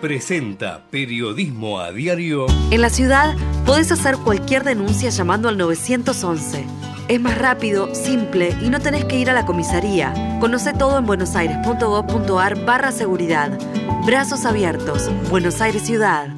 [0.00, 2.46] presenta Periodismo a Diario.
[2.70, 3.34] En la ciudad
[3.66, 6.64] podés hacer cualquier denuncia llamando al 911.
[7.08, 10.38] Es más rápido, simple y no tenés que ir a la comisaría.
[10.40, 13.58] Conoce todo en buenosaires.gov.ar barra seguridad.
[14.04, 15.10] Brazos abiertos.
[15.30, 16.37] Buenos Aires Ciudad.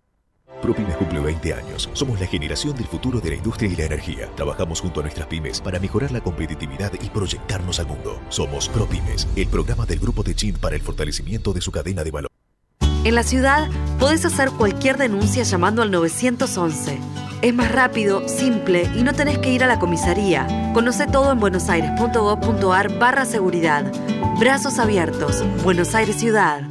[0.61, 1.89] ProPymes cumple 20 años.
[1.93, 4.29] Somos la generación del futuro de la industria y la energía.
[4.35, 8.21] Trabajamos junto a nuestras pymes para mejorar la competitividad y proyectarnos al mundo.
[8.29, 12.11] Somos ProPymes, el programa del Grupo de Chin para el fortalecimiento de su cadena de
[12.11, 12.31] valor.
[13.03, 13.67] En la ciudad
[13.99, 16.99] podés hacer cualquier denuncia llamando al 911.
[17.41, 20.71] Es más rápido, simple y no tenés que ir a la comisaría.
[20.73, 23.91] Conoce todo en buenosaires.gov.ar barra seguridad.
[24.39, 25.43] Brazos abiertos.
[25.63, 26.70] Buenos Aires Ciudad.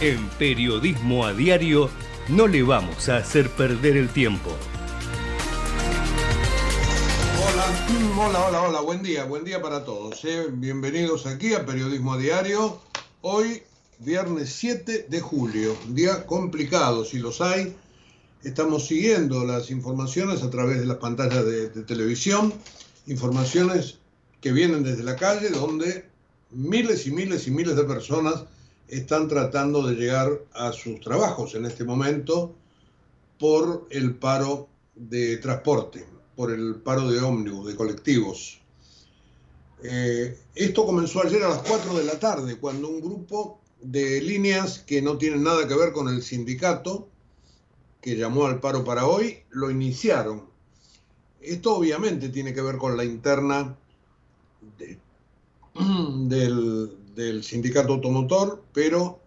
[0.00, 1.88] En Periodismo a Diario
[2.28, 4.50] no le vamos a hacer perder el tiempo.
[8.18, 10.24] Hola, hola, hola, buen día, buen día para todos.
[10.24, 10.46] ¿eh?
[10.50, 12.80] Bienvenidos aquí a Periodismo a Diario.
[13.20, 13.62] Hoy,
[14.00, 17.76] viernes 7 de julio, día complicado, si los hay.
[18.42, 22.52] Estamos siguiendo las informaciones a través de las pantallas de, de televisión,
[23.06, 23.98] informaciones
[24.40, 26.04] que vienen desde la calle, donde
[26.50, 28.44] miles y miles y miles de personas
[28.88, 32.54] están tratando de llegar a sus trabajos en este momento
[33.38, 36.04] por el paro de transporte,
[36.36, 38.60] por el paro de ómnibus, de colectivos.
[39.82, 44.78] Eh, esto comenzó ayer a las 4 de la tarde, cuando un grupo de líneas
[44.78, 47.08] que no tienen nada que ver con el sindicato,
[48.00, 50.44] que llamó al paro para hoy, lo iniciaron.
[51.40, 53.76] Esto obviamente tiene que ver con la interna
[54.78, 54.98] de,
[56.28, 59.20] del, del sindicato automotor, pero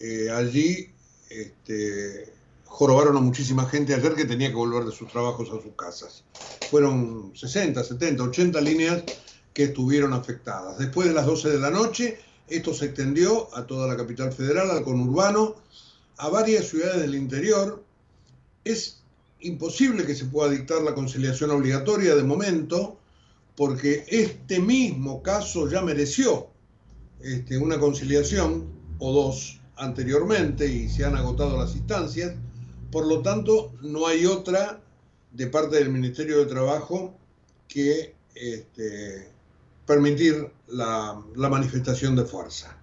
[0.00, 0.90] eh, allí
[1.28, 2.32] este,
[2.64, 6.24] jorobaron a muchísima gente ayer que tenía que volver de sus trabajos a sus casas.
[6.70, 9.04] Fueron 60, 70, 80 líneas
[9.52, 10.78] que estuvieron afectadas.
[10.78, 12.18] Después de las 12 de la noche,
[12.48, 15.54] esto se extendió a toda la capital federal, al conurbano,
[16.16, 17.82] a varias ciudades del interior.
[18.64, 19.02] Es
[19.40, 22.98] imposible que se pueda dictar la conciliación obligatoria de momento,
[23.56, 26.53] porque este mismo caso ya mereció
[27.24, 28.68] este, una conciliación
[28.98, 32.34] o dos anteriormente y se han agotado las instancias.
[32.92, 34.80] Por lo tanto, no hay otra
[35.32, 37.14] de parte del Ministerio de Trabajo
[37.66, 39.30] que este,
[39.86, 42.76] permitir la, manifestación de fuerza.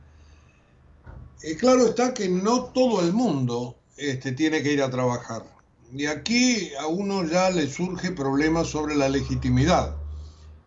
[1.43, 5.45] Eh, claro está que no todo el mundo este, tiene que ir a trabajar.
[5.93, 10.00] Y aquí a uno ya le surge problemas sobre la legitimidad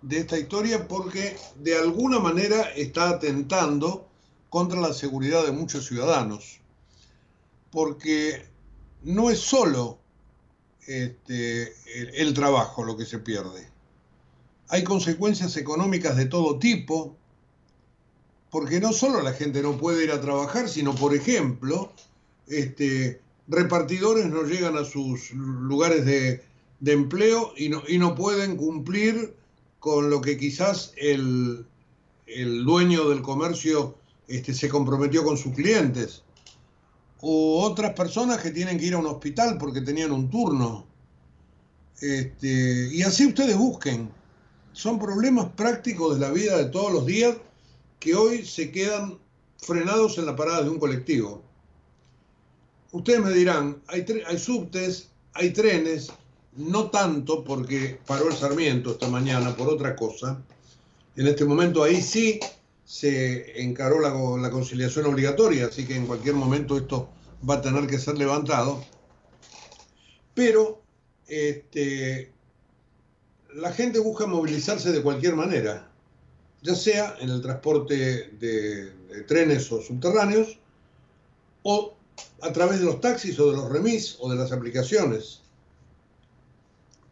[0.05, 4.07] de esta historia porque de alguna manera está atentando
[4.51, 6.61] contra la seguridad de muchos ciudadanos.
[7.71, 8.45] Porque
[9.03, 9.99] no es solo
[10.87, 11.63] este,
[11.99, 13.67] el, el trabajo lo que se pierde.
[14.69, 17.17] Hay consecuencias económicas de todo tipo,
[18.51, 21.93] porque no solo la gente no puede ir a trabajar, sino, por ejemplo,
[22.47, 26.43] este, repartidores no llegan a sus lugares de,
[26.81, 29.35] de empleo y no, y no pueden cumplir
[29.85, 31.67] con lo que quizás el,
[32.27, 33.99] el dueño del comercio
[34.29, 36.23] este, se comprometió con sus clientes.
[37.21, 40.87] O otras personas que tienen que ir a un hospital porque tenían un turno.
[42.01, 44.09] Este, y así ustedes busquen.
[44.73, 47.37] Son problemas prácticos de la vida de todos los días
[48.01, 49.19] que hoy se quedan
[49.59, 51.43] frenados en la parada de un colectivo.
[52.91, 56.11] Ustedes me dirán, hay, hay subtes, hay trenes,
[56.57, 60.41] no tanto porque paró el Sarmiento esta mañana por otra cosa.
[61.17, 62.41] En este momento ahí sí
[62.85, 64.11] se encaró la,
[64.41, 67.09] la conciliación obligatoria, así que en cualquier momento esto
[67.49, 68.83] va a tener que ser levantado.
[70.35, 70.83] Pero
[71.29, 72.33] este,
[73.55, 75.91] la gente busca movilizarse de cualquier manera,
[76.63, 78.93] ya sea en el transporte de,
[79.27, 80.59] trenes o subterráneos,
[81.63, 81.95] o
[82.43, 85.43] a través de los taxis o de los remis o de las aplicaciones.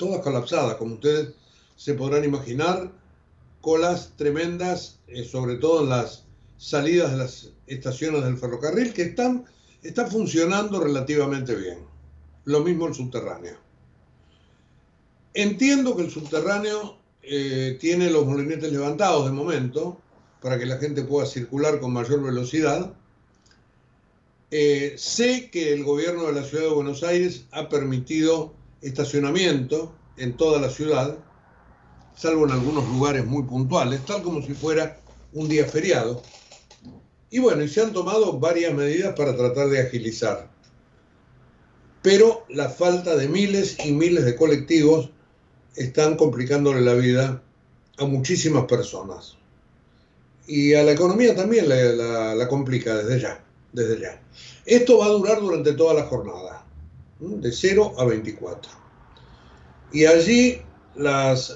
[0.02, 1.28] Todas colapsadas, como ustedes
[1.76, 2.90] se podrán imaginar,
[3.60, 6.24] colas tremendas, eh, sobre todo en las
[6.56, 9.44] salidas de las estaciones del ferrocarril, que están,
[9.80, 11.86] están funcionando relativamente bien.
[12.46, 13.54] Lo mismo el subterráneo.
[15.34, 20.00] Entiendo que el subterráneo eh, tiene los molinetes levantados de momento
[20.40, 22.92] para que la gente pueda circular con mayor velocidad.
[24.50, 30.36] Eh, sé que el gobierno de la ciudad de Buenos Aires ha permitido estacionamiento en
[30.36, 31.16] toda la ciudad,
[32.16, 34.98] salvo en algunos lugares muy puntuales, tal como si fuera
[35.32, 36.22] un día feriado.
[37.30, 40.50] Y bueno, y se han tomado varias medidas para tratar de agilizar.
[42.02, 45.10] Pero la falta de miles y miles de colectivos
[45.76, 47.42] están complicándole la vida
[47.98, 49.36] a muchísimas personas.
[50.46, 54.20] Y a la economía también la, complica desde ya, desde ya.
[54.66, 56.61] Esto va a durar durante toda la jornada,
[57.22, 58.72] de 0 a 24.
[59.92, 60.60] Y allí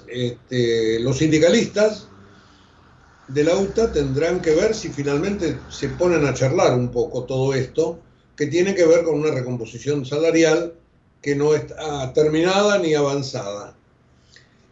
[0.09, 2.09] este, los sindicalistas
[3.29, 7.55] de la UTA tendrán que ver si finalmente se ponen a charlar un poco todo
[7.55, 7.99] esto,
[8.37, 10.75] que tiene que ver con una recomposición salarial
[11.23, 13.77] que no está terminada ni avanzada.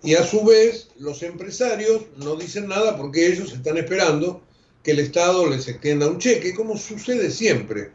[0.03, 4.43] Y a su vez, los empresarios no dicen nada porque ellos están esperando
[4.83, 7.91] que el Estado les extienda un cheque, como sucede siempre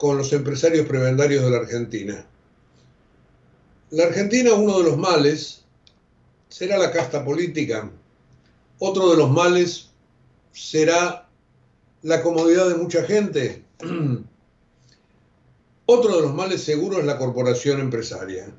[0.00, 2.26] con los empresarios prebendarios de la Argentina.
[3.90, 5.62] La Argentina, uno de los males,
[6.48, 7.90] será la casta política.
[8.78, 9.90] Otro de los males
[10.52, 11.28] será
[12.00, 13.62] la comodidad de mucha gente.
[15.84, 18.50] Otro de los males seguros es la corporación empresaria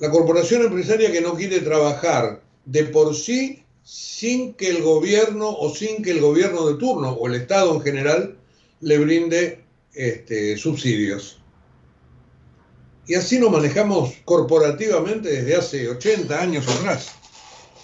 [0.00, 5.74] la corporación empresaria que no quiere trabajar de por sí sin que el gobierno o
[5.74, 8.36] sin que el gobierno de turno o el Estado en general
[8.80, 9.62] le brinde
[9.94, 11.38] este, subsidios.
[13.06, 17.12] Y así nos manejamos corporativamente desde hace 80 años atrás.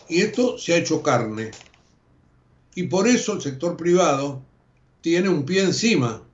[0.09, 1.51] Y esto se ha hecho carne.
[2.75, 4.43] Y por eso el sector privado
[5.01, 6.27] tiene un pie encima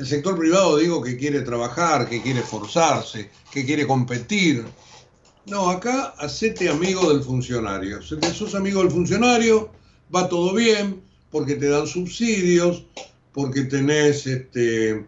[0.00, 4.64] el sector privado digo que quiere trabajar, que quiere forzarse, que quiere competir.
[5.44, 8.00] No, acá hacete amigo del funcionario.
[8.00, 9.70] Si sos amigo del funcionario,
[10.14, 12.84] va todo bien, porque te dan subsidios,
[13.40, 15.04] porque tenés este, eh,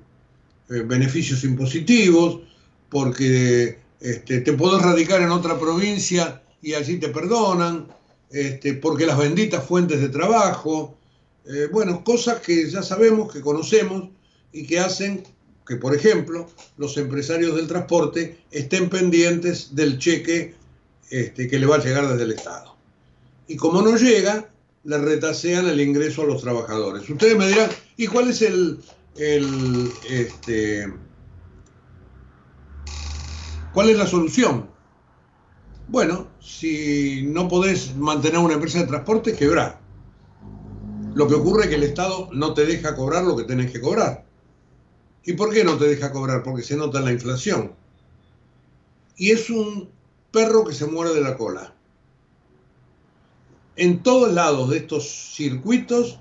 [0.87, 2.41] beneficios impositivos,
[2.89, 7.89] porque este, te podés radicar en otra provincia y allí te perdonan,
[8.31, 10.97] este, porque las benditas fuentes de trabajo,
[11.45, 14.09] eh, bueno, cosas que ya sabemos, que conocemos,
[14.51, 15.25] y que hacen
[15.67, 16.49] que, por ejemplo,
[16.79, 20.55] los empresarios del transporte estén pendientes del cheque
[21.11, 22.77] este, que le va a llegar desde el Estado.
[23.47, 24.49] Y como no llega,
[24.85, 27.09] le retasean el ingreso a los trabajadores.
[27.09, 28.83] Ustedes me dirán, ¿y cuál es el,
[29.17, 30.93] el este,
[33.73, 34.71] cuál es la solución?
[35.89, 39.81] Bueno, si no podés mantener una empresa de transporte, quebrá.
[41.15, 43.81] Lo que ocurre es que el Estado no te deja cobrar lo que tenés que
[43.81, 44.25] cobrar.
[45.25, 46.43] ¿Y por qué no te deja cobrar?
[46.43, 47.75] Porque se nota la inflación.
[49.17, 49.91] Y es un
[50.31, 51.75] perro que se muere de la cola.
[53.77, 56.19] En todos lados de estos circuitos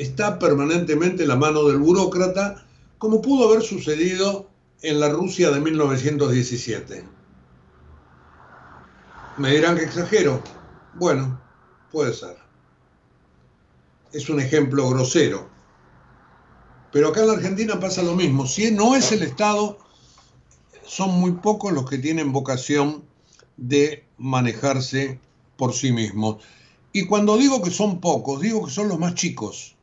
[0.00, 2.64] está permanentemente la mano del burócrata,
[2.98, 4.48] como pudo haber sucedido
[4.82, 7.04] en la Rusia de 1917.
[9.38, 10.42] Me dirán que exagero.
[10.94, 11.40] Bueno,
[11.92, 12.36] puede ser.
[14.12, 15.58] Es un ejemplo grosero
[16.92, 18.46] pero acá en la Argentina pasa lo mismo.
[18.46, 19.78] Si no es el Estado,
[20.84, 23.04] son muy pocos los que tienen vocación
[23.56, 25.20] de manejarse
[25.56, 26.42] por sí mismos.
[26.92, 29.76] Y cuando digo que son pocos, digo que son los más chicos,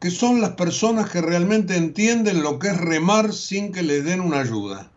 [0.00, 4.20] que son las personas que realmente entienden lo que es remar sin que les den
[4.20, 4.90] una ayuda.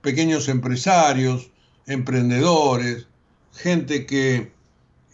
[0.00, 1.50] Pequeños empresarios,
[1.86, 3.08] emprendedores,
[3.52, 4.52] gente que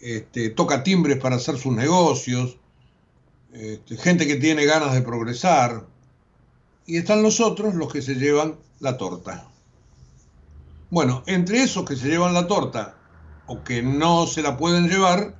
[0.00, 2.58] este, toca timbres para hacer sus negocios,
[3.52, 5.86] este, gente que tiene ganas de progresar,
[6.86, 9.48] y están los otros, los que se llevan la torta.
[10.90, 12.96] Bueno, entre esos que se llevan la torta
[13.46, 15.34] o que no se la pueden llevar,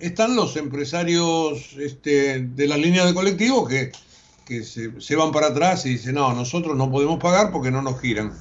[0.00, 3.92] están los empresarios este, de la línea de colectivo que,
[4.46, 7.82] que se, se van para atrás y dicen, no, nosotros no podemos pagar porque no
[7.82, 8.32] nos giran.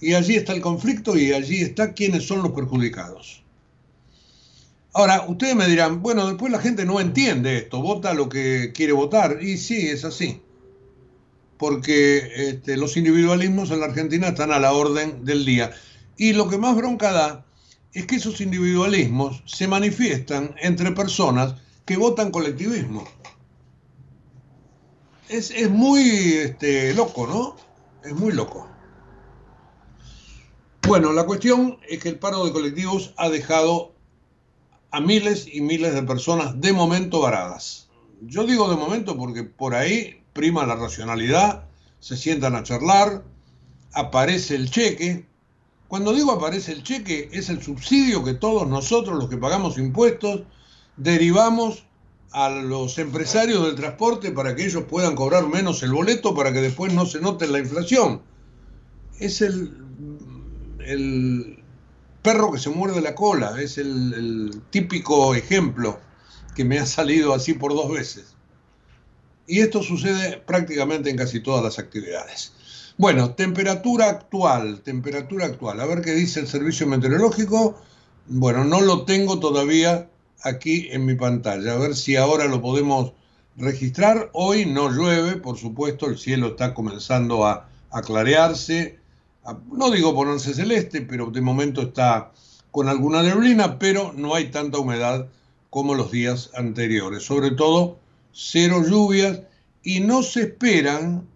[0.00, 3.42] Y allí está el conflicto y allí está quiénes son los perjudicados.
[4.92, 8.92] Ahora, ustedes me dirán, bueno, después la gente no entiende esto, vota lo que quiere
[8.92, 9.42] votar.
[9.42, 10.40] Y sí, es así.
[11.56, 15.72] Porque este, los individualismos en la Argentina están a la orden del día.
[16.16, 17.46] Y lo que más bronca da
[17.94, 23.04] es que esos individualismos se manifiestan entre personas que votan colectivismo.
[25.28, 27.56] Es, es muy este, loco, ¿no?
[28.04, 28.68] Es muy loco.
[30.86, 33.94] Bueno, la cuestión es que el paro de colectivos ha dejado
[34.90, 37.88] a miles y miles de personas de momento varadas.
[38.20, 41.64] Yo digo de momento porque por ahí prima la racionalidad,
[42.00, 43.24] se sientan a charlar,
[43.92, 45.26] aparece el cheque.
[45.94, 50.42] Cuando digo aparece el cheque, es el subsidio que todos nosotros, los que pagamos impuestos,
[50.96, 51.84] derivamos
[52.32, 56.60] a los empresarios del transporte para que ellos puedan cobrar menos el boleto para que
[56.60, 58.22] después no se note la inflación.
[59.20, 59.72] Es el,
[60.80, 61.62] el,
[62.22, 66.00] perro que se muerde la cola, es el, típico ejemplo
[66.56, 68.34] que me ha salido así por dos veces.
[69.46, 72.52] Y esto sucede prácticamente en casi todas las actividades.
[72.96, 75.80] Bueno, temperatura actual, temperatura actual.
[75.80, 77.76] A ver qué dice el servicio meteorológico.
[78.26, 80.08] Bueno, no lo tengo todavía
[80.42, 81.72] aquí en mi pantalla.
[81.72, 83.12] A ver si ahora lo podemos
[83.56, 84.30] registrar.
[84.32, 88.98] Hoy no llueve, por supuesto, el cielo está comenzando a, a clarearse
[89.72, 92.32] no digo ponerse celeste, pero de momento está
[92.70, 95.28] con alguna neblina, pero no hay tanta humedad
[95.70, 97.24] como los días anteriores.
[97.24, 97.98] Sobre todo,
[98.32, 99.40] cero lluvias
[99.82, 101.28] y no se esperan,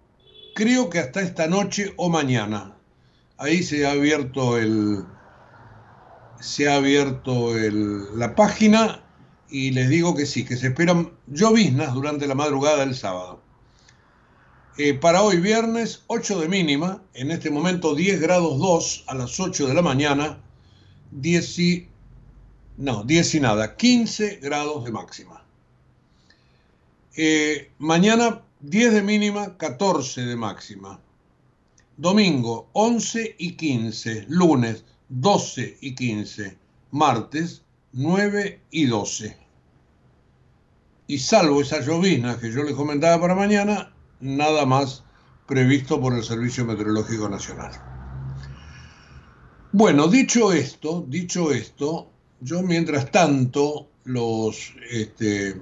[0.59, 2.75] creo que hasta esta noche o mañana.
[3.37, 5.05] Ahí se ha abierto el
[6.41, 7.53] se ha abierto
[8.17, 9.05] la página
[9.49, 13.41] y les digo que sí, que se esperan lloviznas durante la madrugada del sábado.
[14.79, 19.39] Eh, para hoy viernes, 8 de mínima, en este momento 10 grados 2 a las
[19.39, 20.41] 8 de la mañana,
[21.13, 21.89] 10 y,
[22.79, 25.45] no, 10 y nada, 15 grados de máxima.
[27.17, 31.01] Eh, mañana 10 de mínima, 14 de máxima.
[31.97, 36.59] Domingo 11 y 15, lunes 12 y 15,
[36.91, 37.63] martes
[37.93, 39.37] 9 y 12.
[41.07, 45.05] Y salvo esa llovizna que yo les comentaba para mañana, nada más
[45.47, 47.71] previsto por el Servicio Meteorológico Nacional.
[49.73, 52.11] Bueno, dicho esto, dicho esto,
[52.41, 55.61] yo mientras tanto los este,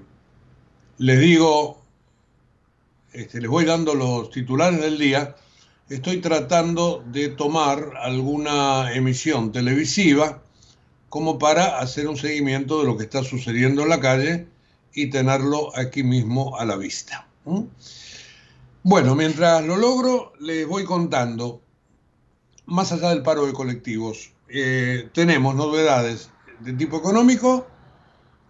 [0.98, 1.85] les digo,
[3.16, 5.36] este, les voy dando los titulares del día,
[5.88, 10.42] estoy tratando de tomar alguna emisión televisiva
[11.08, 14.48] como para hacer un seguimiento de lo que está sucediendo en la calle
[14.92, 17.26] y tenerlo aquí mismo a la vista.
[18.82, 21.62] Bueno, mientras lo logro, les voy contando,
[22.66, 26.30] más allá del paro de colectivos, eh, tenemos novedades
[26.60, 27.66] de tipo económico,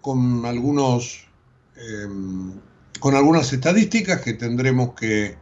[0.00, 1.28] con algunos
[1.76, 2.60] em,
[2.98, 5.36] con algunas estadísticas que tendremos que,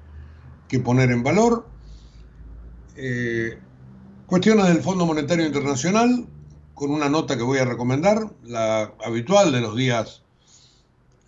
[0.83, 1.69] poner en valor.
[2.97, 3.57] Eh,
[4.27, 6.27] cuestiones del Fondo Monetario Internacional,
[6.75, 10.25] con una nota que voy a recomendar, la habitual de los días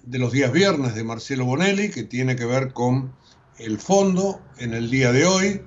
[0.07, 3.13] de los días viernes de Marcelo Bonelli, que tiene que ver con
[3.59, 5.63] el fondo en el día de hoy.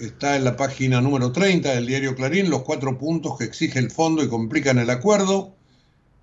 [0.00, 3.90] Está en la página número 30 del diario Clarín los cuatro puntos que exige el
[3.90, 5.54] fondo y complican el acuerdo.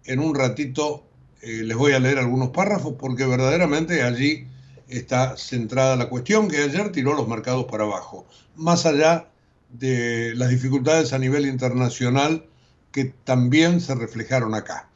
[0.05, 1.10] En un ratito
[1.41, 4.47] eh, les voy a leer algunos párrafos porque verdaderamente allí
[4.87, 8.25] está centrada la cuestión que ayer tiró los mercados para abajo.
[8.55, 9.27] Más allá
[9.69, 12.45] de las dificultades a nivel internacional
[12.91, 14.89] que también se reflejaron acá.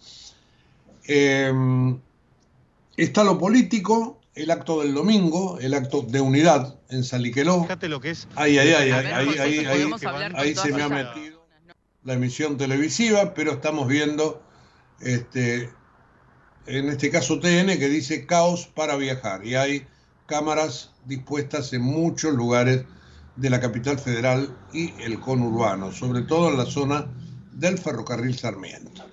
[1.06, 2.00] Em,
[2.98, 7.64] está lo político, el acto del domingo, el acto de unidad en Saliqueló.
[7.64, 8.28] Fíjate lo que es.
[8.36, 9.04] Ahí, ahí, ahí, ahí,
[9.40, 11.46] ahí, ahí, ahí se me ha metido
[12.04, 14.42] la emisión televisiva, pero estamos viendo,
[15.00, 15.70] este,
[16.68, 19.46] en este caso TN, que dice caos para viajar.
[19.46, 19.88] Y hay
[20.26, 22.86] cámaras dispuestas en muchos lugares
[23.36, 27.08] de la capital federal y el conurbano, sobre todo en la zona
[27.52, 29.04] del ferrocarril Sarmiento.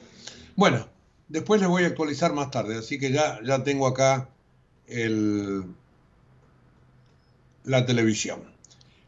[0.57, 0.89] Bueno,
[1.29, 4.29] después les voy a actualizar más tarde, así que ya, ya tengo acá
[7.65, 8.41] la televisión.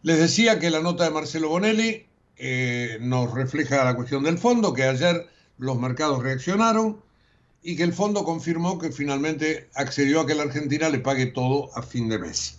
[0.03, 4.73] Les decía que la nota de Marcelo Bonelli eh, nos refleja la cuestión del fondo,
[4.73, 7.04] que ayer los mercados reaccionaron
[7.67, 11.71] y que el fondo confirmó que finalmente accedió a que la Argentina le pague todo
[11.75, 12.59] a fin de mes.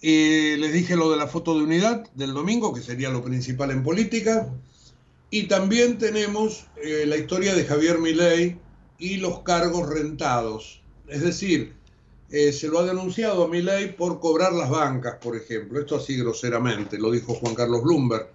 [0.00, 3.70] Y les dije lo de la foto de unidad del domingo, que sería lo principal
[3.70, 4.48] en política.
[5.30, 8.58] Y también tenemos eh, la historia de Javier Milei
[8.98, 10.82] y los cargos rentados.
[11.06, 11.72] Es decir,
[12.30, 15.78] eh, se lo ha denunciado a Milei por cobrar las bancas, por ejemplo.
[15.78, 18.26] Esto así groseramente, lo dijo Juan Carlos Bloomberg.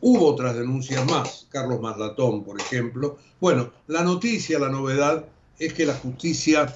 [0.00, 3.18] Hubo otras denuncias más, Carlos Maslatón, por ejemplo.
[3.40, 5.26] Bueno, la noticia, la novedad
[5.58, 6.74] es que la justicia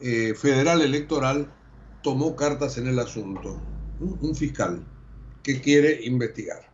[0.00, 1.52] eh, federal electoral
[2.02, 3.60] tomó cartas en el asunto.
[4.00, 4.84] Un fiscal
[5.42, 6.72] que quiere investigar.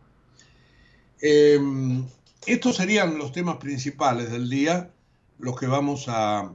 [1.21, 2.05] Em,
[2.45, 4.91] estos serían los temas principales del día,
[5.37, 6.51] los que vamos a,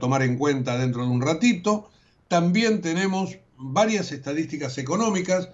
[0.00, 1.90] tomar en cuenta dentro de un ratito.
[2.26, 5.50] También tenemos varias estadísticas económicas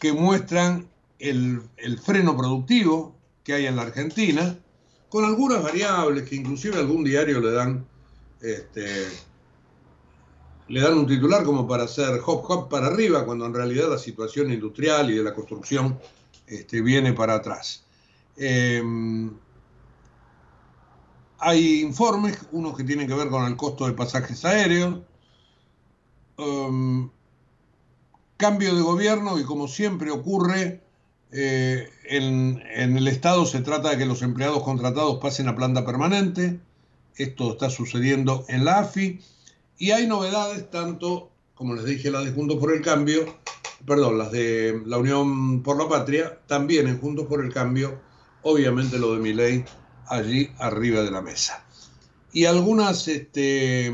[0.00, 0.88] que muestran
[1.30, 4.58] el, freno productivo que hay en la Argentina,
[5.08, 7.86] con algunas variables que inclusive algún diario le dan,
[8.40, 9.06] este,
[10.68, 13.98] le dan un titular como para hacer hop hop para arriba, cuando en realidad la
[13.98, 15.98] situación industrial y de la construcción
[16.46, 17.84] este, viene para atrás.
[18.36, 19.32] Em,
[21.38, 25.00] hay informes, unos que tienen que ver con el costo de pasajes aéreos,
[26.38, 27.08] em,
[28.36, 30.83] cambio de gobierno y como siempre ocurre,
[31.36, 36.60] eh, en, el Estado se trata de que los empleados contratados pasen a planta permanente,
[37.16, 39.20] esto está sucediendo en la AFI,
[39.76, 43.24] y hay novedades tanto, como les dije, las de Juntos por el Cambio,
[43.84, 48.00] perdón, las de la Unión por la Patria, también en Juntos por el Cambio,
[48.42, 49.64] obviamente lo de mi ley
[50.06, 51.64] allí arriba de la mesa.
[52.32, 53.92] Y algunas este,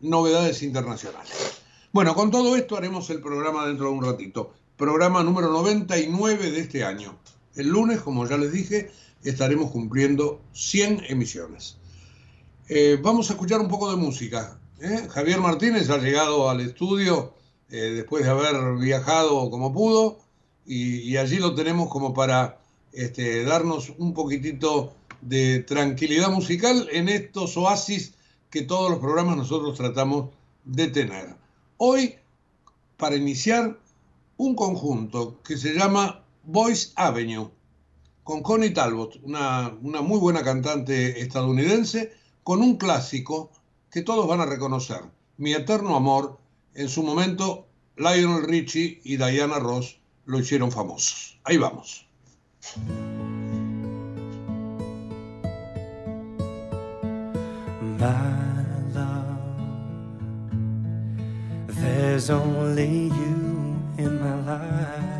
[0.00, 1.60] novedades internacionales.
[1.92, 4.54] Bueno, con todo esto haremos el programa dentro de un ratito.
[4.82, 7.16] Programa número 99 de este año.
[7.54, 8.90] El lunes, como ya les dije,
[9.22, 11.76] estaremos cumpliendo 100 emisiones.
[12.68, 14.58] Eh, vamos a escuchar un poco de música.
[14.80, 15.06] ¿eh?
[15.08, 17.32] Javier Martínez ha llegado al estudio
[17.70, 20.18] eh, después de haber viajado como pudo
[20.66, 22.58] y, allí lo tenemos como para
[22.92, 28.14] este, darnos un poquitito de tranquilidad musical en estos oasis
[28.50, 30.30] que todos los programas nosotros tratamos
[30.64, 31.36] de tener.
[31.76, 32.16] Hoy,
[32.96, 33.78] para iniciar,
[34.42, 37.48] un conjunto que se llama Voice Avenue,
[38.24, 43.52] con Connie Talbot, una, una muy buena cantante estadounidense, con un clásico
[43.88, 45.02] que todos van a reconocer,
[45.36, 46.40] Mi Eterno Amor,
[46.74, 51.38] en su momento, Lionel Richie y Diana Ross lo hicieron famosos.
[51.44, 52.06] Ahí vamos.
[64.04, 65.11] In my life,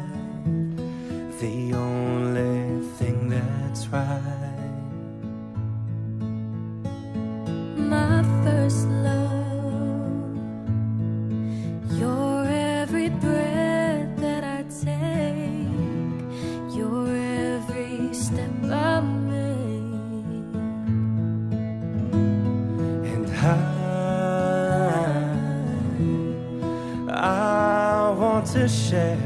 [28.62, 29.18] to share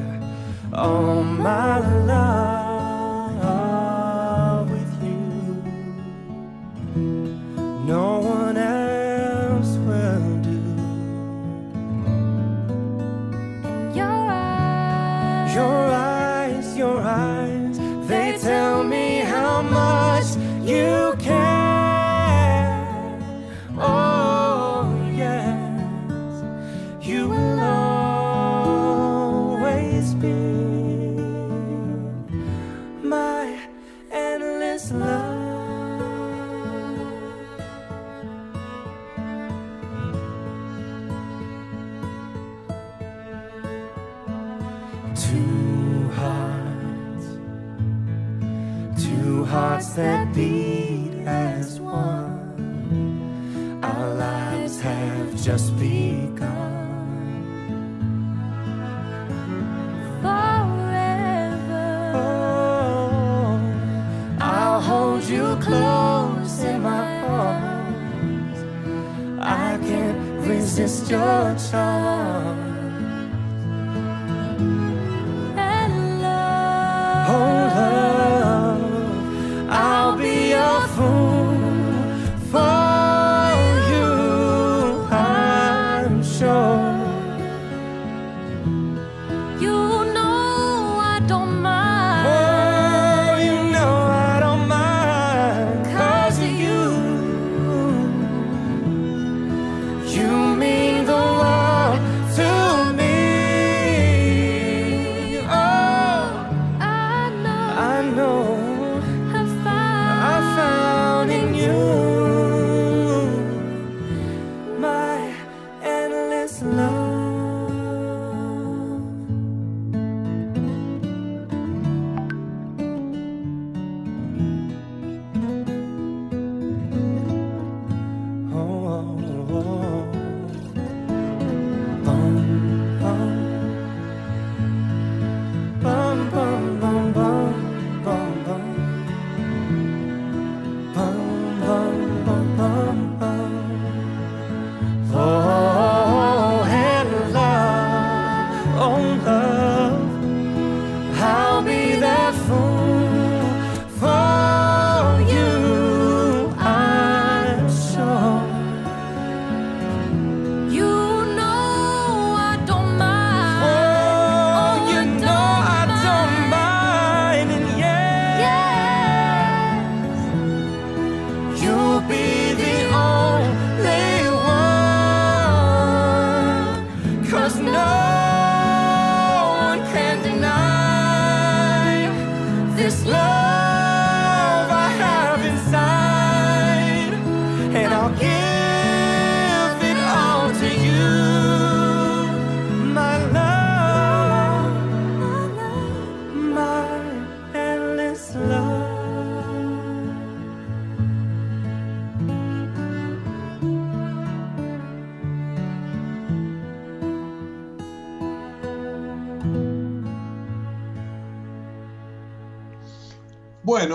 [0.73, 1.96] all my love
[49.97, 52.35] that beat as one.
[53.83, 56.45] Our lives have just begun.
[60.21, 61.07] Forever,
[64.39, 68.59] I'll hold you close in my arms.
[69.41, 72.46] I can't resist your charm.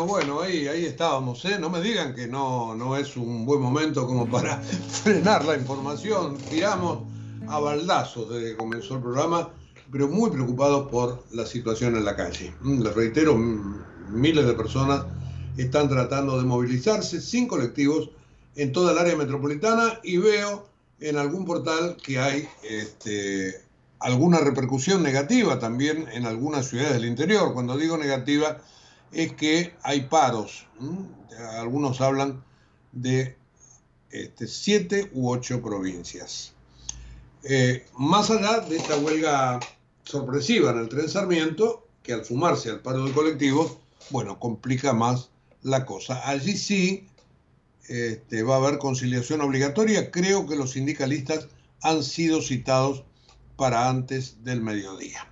[0.02, 1.60] Bueno, bueno, ahí, ahí estábamos, ¿eh?
[1.60, 4.58] No me digan que no, no es un buen momento como para
[5.04, 6.38] frenar la información.
[6.50, 7.04] Tiramos
[7.48, 9.50] a baldazos desde que comenzó el programa,
[9.92, 12.52] pero muy preocupados por la situación en la calle.
[12.62, 15.06] Mm, les reitero, miles de personas
[15.56, 18.10] están tratando de movilizarse sin colectivos
[18.56, 20.68] en toda el área metropolitana y veo
[21.00, 23.62] en algún portal que hay este,
[24.00, 27.54] alguna repercusión negativa también en algunas ciudades del interior.
[27.54, 28.58] Cuando digo negativa
[29.12, 30.68] es que hay paros.
[31.58, 32.44] Algunos hablan
[32.92, 33.36] de
[34.10, 36.54] este, siete u ocho provincias.
[37.44, 39.60] Eh, más allá de esta huelga
[40.04, 43.78] sorpresiva en el tren Sarmiento, que al sumarse al paro de colectivos,
[44.10, 45.30] bueno, complica más
[45.64, 46.28] la cosa.
[46.28, 47.08] Allí sí
[47.88, 50.12] este, va a haber conciliación obligatoria.
[50.12, 51.48] Creo que los sindicalistas
[51.82, 53.04] han sido citados
[53.56, 55.28] para antes del mediodía.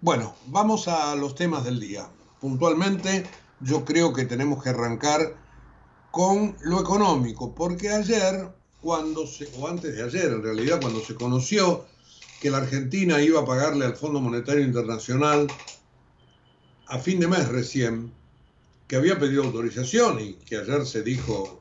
[0.00, 2.08] Bueno, vamos a los temas del día
[2.40, 3.24] puntualmente
[3.60, 5.36] yo creo que tenemos que arrancar
[6.10, 8.48] con lo económico, porque ayer,
[8.80, 11.84] cuando se, o antes de ayer en realidad, cuando se conoció
[12.40, 15.48] que la Argentina iba a pagarle al Fondo Monetario Internacional
[16.86, 18.12] a fin de mes recién,
[18.86, 21.60] que había pedido autorización y que ayer se dijo,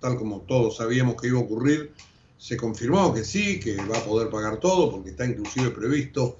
[0.00, 1.94] tal como todos sabíamos que iba a ocurrir,
[2.36, 6.36] se confirmó que sí, que va a poder pagar todo, porque está inclusive previsto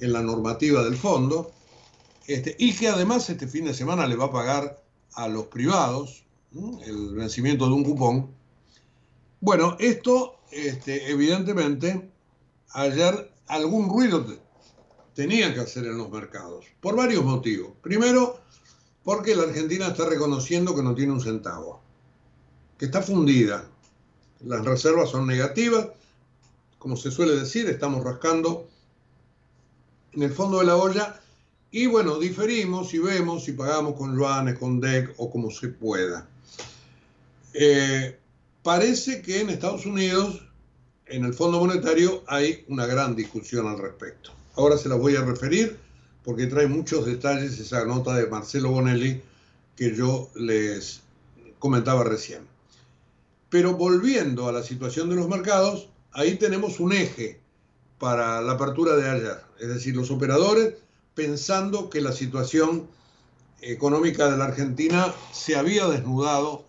[0.00, 1.52] en la normativa del fondo.
[2.26, 4.82] Este, y que además este fin de semana le va a pagar
[5.14, 6.24] a los privados
[6.84, 8.30] el vencimiento de un cupón.
[9.40, 12.10] Bueno, esto este, evidentemente
[12.70, 14.24] ayer algún ruido
[15.14, 17.72] tenía que hacer en los mercados, por varios motivos.
[17.82, 18.40] Primero,
[19.02, 21.80] porque la Argentina está reconociendo que no tiene un centavo,
[22.78, 23.68] que está fundida.
[24.40, 25.88] Las reservas son negativas,
[26.78, 28.68] como se suele decir, estamos rascando
[30.12, 31.20] en el fondo de la olla
[31.74, 36.24] y bueno, diferimos y vemos si pagamos con yuanes, con DEC o como se pueda.
[37.52, 38.16] Eh,
[38.62, 40.40] parece que en Estados Unidos,
[41.06, 44.30] en el Fondo Monetario, hay una gran discusión al respecto.
[44.54, 45.76] Ahora se las voy a referir
[46.22, 49.20] porque trae muchos detalles esa nota de Marcelo Bonelli
[49.74, 51.00] que yo les
[51.58, 52.42] comentaba recién.
[53.50, 57.40] Pero volviendo a la situación de los mercados, ahí tenemos un eje
[57.98, 59.40] para la apertura de ayer.
[59.58, 60.83] Es decir, los operadores
[61.14, 62.88] pensando que la situación
[63.60, 66.64] económica de la Argentina se había desnudado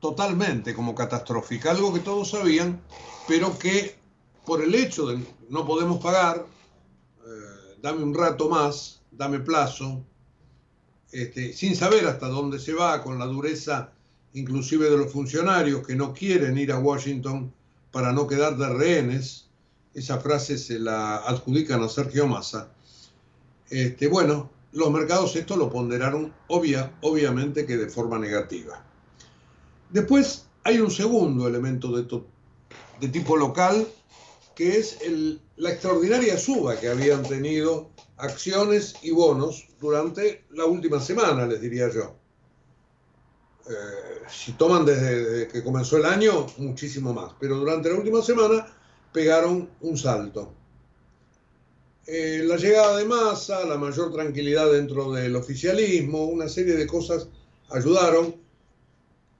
[0.00, 2.80] totalmente como catastrófica, algo que todos sabían,
[3.26, 3.96] pero que
[4.44, 6.46] por el hecho de no podemos pagar,
[7.24, 10.04] eh, dame un rato más, dame plazo,
[11.10, 13.92] este, sin saber hasta dónde se va, con la dureza
[14.34, 17.52] inclusive de los funcionarios que no quieren ir a Washington
[17.90, 19.46] para no quedar de rehenes,
[19.94, 22.68] esa frase se la adjudican a Sergio Massa,
[23.70, 28.84] este, bueno, los mercados esto lo ponderaron obvia, obviamente que de forma negativa.
[29.90, 33.86] Después hay un segundo elemento de, tipo local,
[34.54, 34.98] que es
[35.56, 41.88] la extraordinaria suba que habían tenido acciones y bonos durante la última semana, les diría
[41.90, 42.14] yo.
[43.68, 48.66] Eh, si toman desde que comenzó el año, muchísimo más, pero durante la última semana
[49.12, 50.52] pegaron un salto.
[52.08, 57.26] Eh, la llegada de masa, la mayor tranquilidad dentro del oficialismo, una serie de cosas
[57.70, 58.36] ayudaron.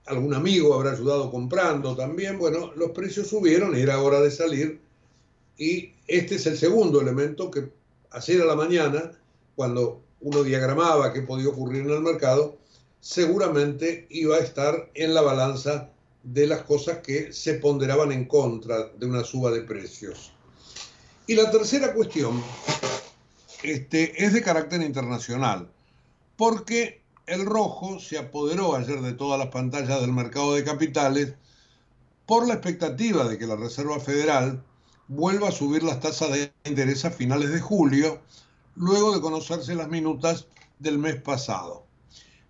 [0.05, 2.37] Algún amigo habrá ayudado comprando también.
[2.37, 4.81] Bueno, los precios subieron, era hora de salir.
[5.57, 7.69] Y este es el segundo elemento que
[8.11, 9.11] ayer a la mañana,
[9.55, 12.57] cuando uno diagramaba qué podía ocurrir en el mercado,
[12.99, 15.89] seguramente iba a estar en la balanza
[16.23, 20.33] de las cosas que se ponderaban en contra de una suba de precios.
[21.29, 22.41] Y la tercera cuestión
[23.61, 25.69] este, es de carácter internacional,
[26.37, 31.33] porque el rojo se apoderó ayer de todas las pantallas del mercado de capitales
[32.25, 34.63] por la expectativa de que la Reserva Federal
[35.09, 38.21] vuelva a subir las tasas de interés a finales de julio,
[38.75, 40.47] luego de conocerse las minutas
[40.79, 41.85] del mes pasado.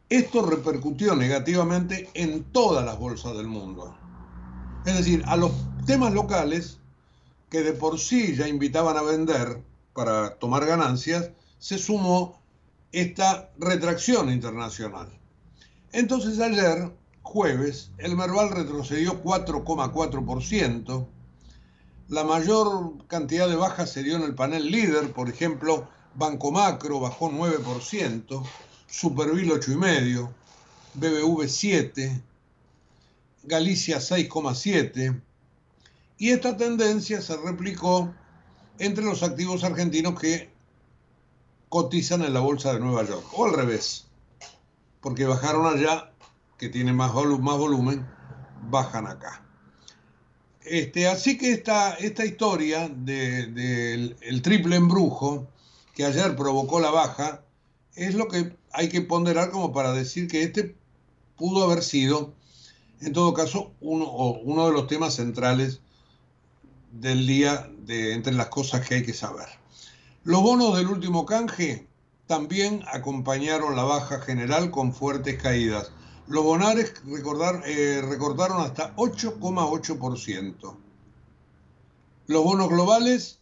[0.10, 3.98] Esto repercutió negativamente en todas las bolsas del mundo.
[4.86, 5.52] Es decir, a los
[5.88, 6.80] temas locales
[7.50, 9.62] que de por sí ya invitaban a vender
[9.94, 12.42] para tomar ganancias, se sumó
[12.92, 15.10] esta retracción internacional.
[15.92, 21.08] Entonces ayer, jueves, el Merval retrocedió 4,4%.
[22.10, 27.00] La mayor cantidad de bajas se dio en el panel líder, por ejemplo, Banco Macro
[27.00, 28.44] bajó 9%,
[28.88, 30.30] Supervil 8,5%,
[30.94, 32.22] BBV 7%,
[33.44, 35.22] Galicia 6,7%,
[36.18, 38.14] y esta tendencia se replicó
[38.80, 40.50] entre los activos argentinos que
[41.70, 44.06] cotizan en la bolsa de Nueva York, o al revés.
[45.02, 46.12] porque bajaron allá,
[46.58, 48.06] que tiene más, volumen,
[48.70, 49.44] bajan acá.
[50.62, 55.48] Este, así que esta, esta historia del el triple embrujo
[55.94, 57.44] que ayer provocó la baja
[57.96, 60.76] es lo que hay que ponderar como para decir que este
[61.38, 62.34] pudo haber sido,
[63.00, 64.12] en todo caso, uno,
[64.44, 65.80] uno de los temas centrales
[67.00, 69.48] del día de entre las cosas que hay que saber.
[70.24, 71.88] Los bonos del último canje
[72.26, 75.92] también acompañaron la baja general con fuertes caídas.
[76.28, 80.78] Los bonares recordar, eh, recortaron hasta 8,8%.
[82.28, 83.40] Los bonos globales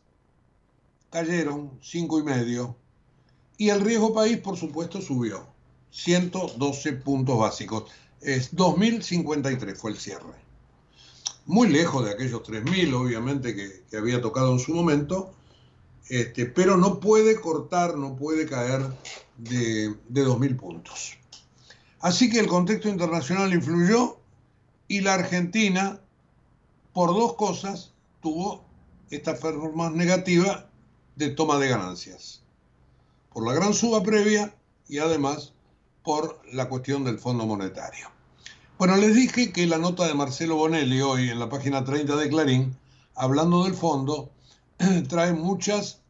[1.09, 2.75] cayeron 5,5%.
[3.57, 5.47] Y el riesgo país, por supuesto, subió
[5.89, 7.89] 112 puntos básicos.
[8.21, 10.44] Es 2.053 fue el cierre.
[11.45, 15.33] Muy lejos de aquellos 3.000, obviamente, que, había tocado en su momento
[16.09, 18.81] este, pero no puede cortar, no puede caer
[19.37, 21.17] de, de 2.000 puntos.
[21.99, 24.17] Así que el contexto internacional influyó
[24.87, 25.99] y la Argentina,
[26.93, 28.63] por dos cosas, tuvo
[29.09, 30.69] esta performance negativa
[31.15, 32.43] de toma de ganancias.
[33.33, 34.55] Por la gran suba previa
[34.87, 35.53] y además
[36.03, 38.14] por la cuestión del Fondo Monetario.
[38.77, 42.27] Bueno, les dije que la nota de Marcelo Bonelli hoy en la página 30 de
[42.27, 42.75] Clarín,
[43.15, 44.31] hablando del fondo,
[45.07, 46.01] trae muchas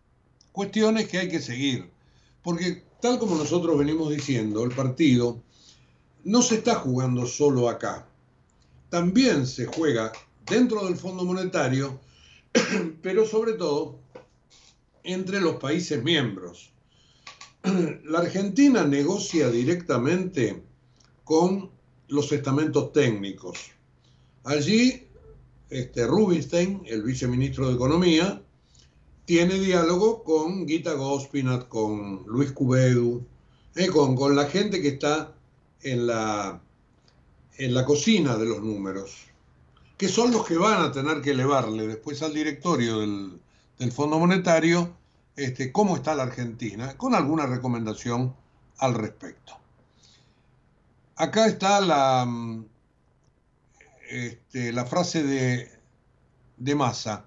[0.51, 1.91] cuestiones que hay que seguir.
[2.41, 5.43] Porque tal como nosotros venimos diciendo, el partido
[6.23, 8.07] no se está jugando solo acá.
[8.89, 10.11] También se juega
[10.47, 11.99] dentro del Fondo Monetario,
[13.03, 13.99] pero sobre todo
[15.03, 16.71] entre los países miembros.
[18.05, 20.63] La Argentina negocia directamente
[21.23, 21.74] con
[22.07, 23.71] los estamentos técnicos.
[24.43, 25.07] Allí,
[25.69, 28.41] este, Rubinstein, el viceministro de Economía,
[29.25, 33.25] tiene diálogo con Gita Gospinat, con Luis Cubedu,
[33.75, 35.33] eh, con, con, la gente que está
[35.81, 36.61] en la,
[37.57, 39.25] en la cocina de los números,
[39.97, 43.39] que son los que van a tener que elevarle después al directorio del,
[43.79, 44.95] del Fondo Monetario
[45.35, 48.35] este, cómo está la Argentina, con alguna recomendación
[48.77, 49.57] al respecto.
[51.15, 52.27] Acá está la,
[54.09, 55.69] este, la frase de,
[56.57, 57.25] de Massa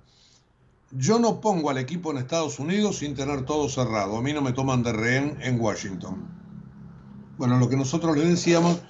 [0.91, 4.17] yo no pongo al equipo en Estados Unidos sin tener todo cerrado.
[4.17, 6.27] A mí no me toman de rehén en Washington.
[7.37, 8.81] Bueno, lo que nosotros le decíamos,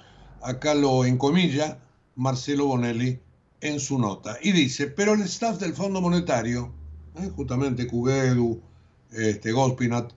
[0.41, 1.77] acá lo encomilla
[2.15, 3.19] Marcelo Bonelli
[3.61, 4.37] en su nota.
[4.41, 6.71] Y dice, pero el staff del Fondo Monetario,
[7.15, 7.29] ¿eh?
[7.35, 8.61] justamente Cubedu,
[9.11, 10.13] este, Goldpinat,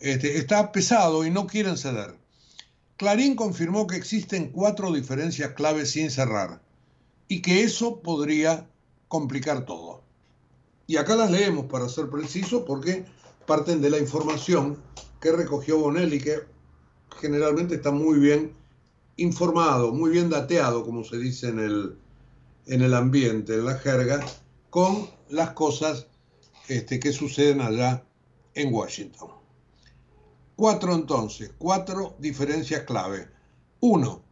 [0.00, 2.17] este, está pesado y no quieren ceder.
[2.98, 6.60] Clarín confirmó que existen cuatro diferencias claves sin cerrar
[7.28, 8.68] y que eso podría
[9.06, 10.02] complicar todo.
[10.88, 13.04] Y acá las leemos para ser preciso porque
[13.46, 14.82] parten de la información
[15.20, 16.40] que recogió Bonelli, que
[17.20, 18.52] generalmente está muy bien
[19.16, 21.96] informado, muy bien dateado, como se dice en el,
[22.66, 24.26] en el ambiente, en la jerga,
[24.70, 26.08] con las cosas
[26.66, 28.02] este, que suceden allá
[28.54, 29.37] en Washington.
[30.58, 33.28] Cuatro entonces, cuatro diferencias clave.
[33.78, 34.24] Uno,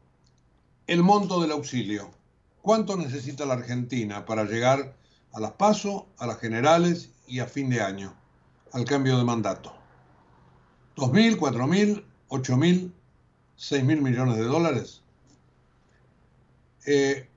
[0.88, 2.10] el monto del auxilio.
[2.62, 4.96] ¿Cuánto necesita la Argentina para llegar
[5.34, 8.12] a las PASO, a las generales y a fin de año,
[8.72, 9.72] al cambio de mandato.
[10.96, 12.92] ¿2.000, 4.000, 8.000,
[13.56, 15.02] 6.000 millones de dólares?
[16.86, 17.28] Eh,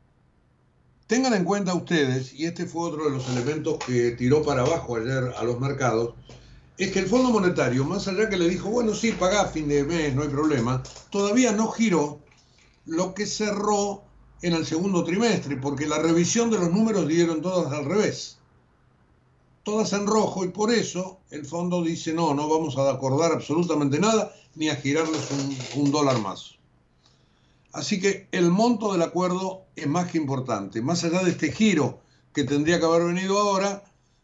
[1.06, 4.95] tengan en cuenta ustedes, y este fue otro de los elementos que tiró para abajo
[4.95, 6.15] ayer a los mercados,
[6.80, 9.68] es que el Fondo Monetario, más allá que le dijo, bueno, sí, paga a fin
[9.68, 12.20] de mes, no hay problema, todavía no giró
[12.86, 14.04] lo que cerró
[14.42, 18.38] en el segundo trimestre, porque la revisión de los números dieron todas al revés.
[19.63, 24.00] Todas en rojo y por eso el fondo dice no, no vamos a acordar absolutamente
[24.00, 26.56] nada ni a girarles un, un dólar más.
[27.74, 30.82] Así que el monto del acuerdo es más que importante.
[30.82, 32.00] Más allá de este giro
[32.34, 33.84] que tendría que haber venido ahora,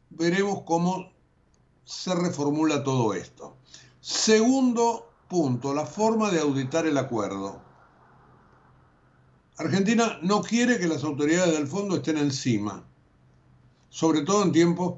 [0.09, 1.13] veremos cómo
[1.85, 3.55] se reformula todo esto.
[4.01, 7.61] Segundo punto, la forma de auditar el acuerdo.
[9.57, 12.83] Argentina no quiere que las autoridades del fondo estén encima,
[13.89, 14.95] sobre todo en tiempos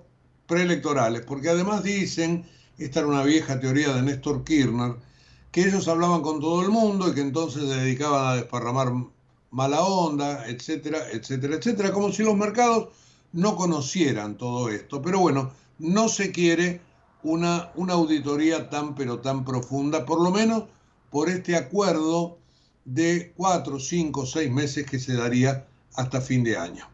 [0.48, 4.96] preelectorales, porque además dicen, esta era una vieja teoría de Néstor Kirchner,
[5.52, 8.94] que ellos hablaban con todo el mundo y que entonces se dedicaban a desparramar
[9.52, 12.90] mala onda, etcétera, etcétera, etcétera, como si los mercados
[13.34, 15.02] no conocieran todo esto.
[15.02, 16.82] Pero bueno, no se quiere
[17.24, 20.64] una, una auditoría tan pero tan profunda, por lo menos
[21.10, 22.38] por este acuerdo
[22.86, 26.88] de cuatro, cinco, seis meses que se daría hasta fin de año.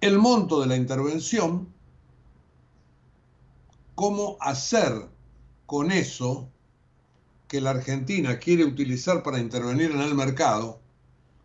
[0.00, 1.68] El monto de la intervención,
[3.94, 5.08] cómo hacer
[5.66, 6.48] con eso
[7.48, 10.80] que la Argentina quiere utilizar para intervenir en el mercado,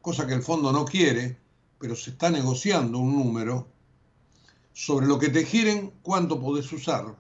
[0.02, 1.38] cosa que el fondo no quiere,
[1.80, 3.67] pero se está negociando un número,
[4.73, 7.15] sobre lo que te giren cuánto podés usar,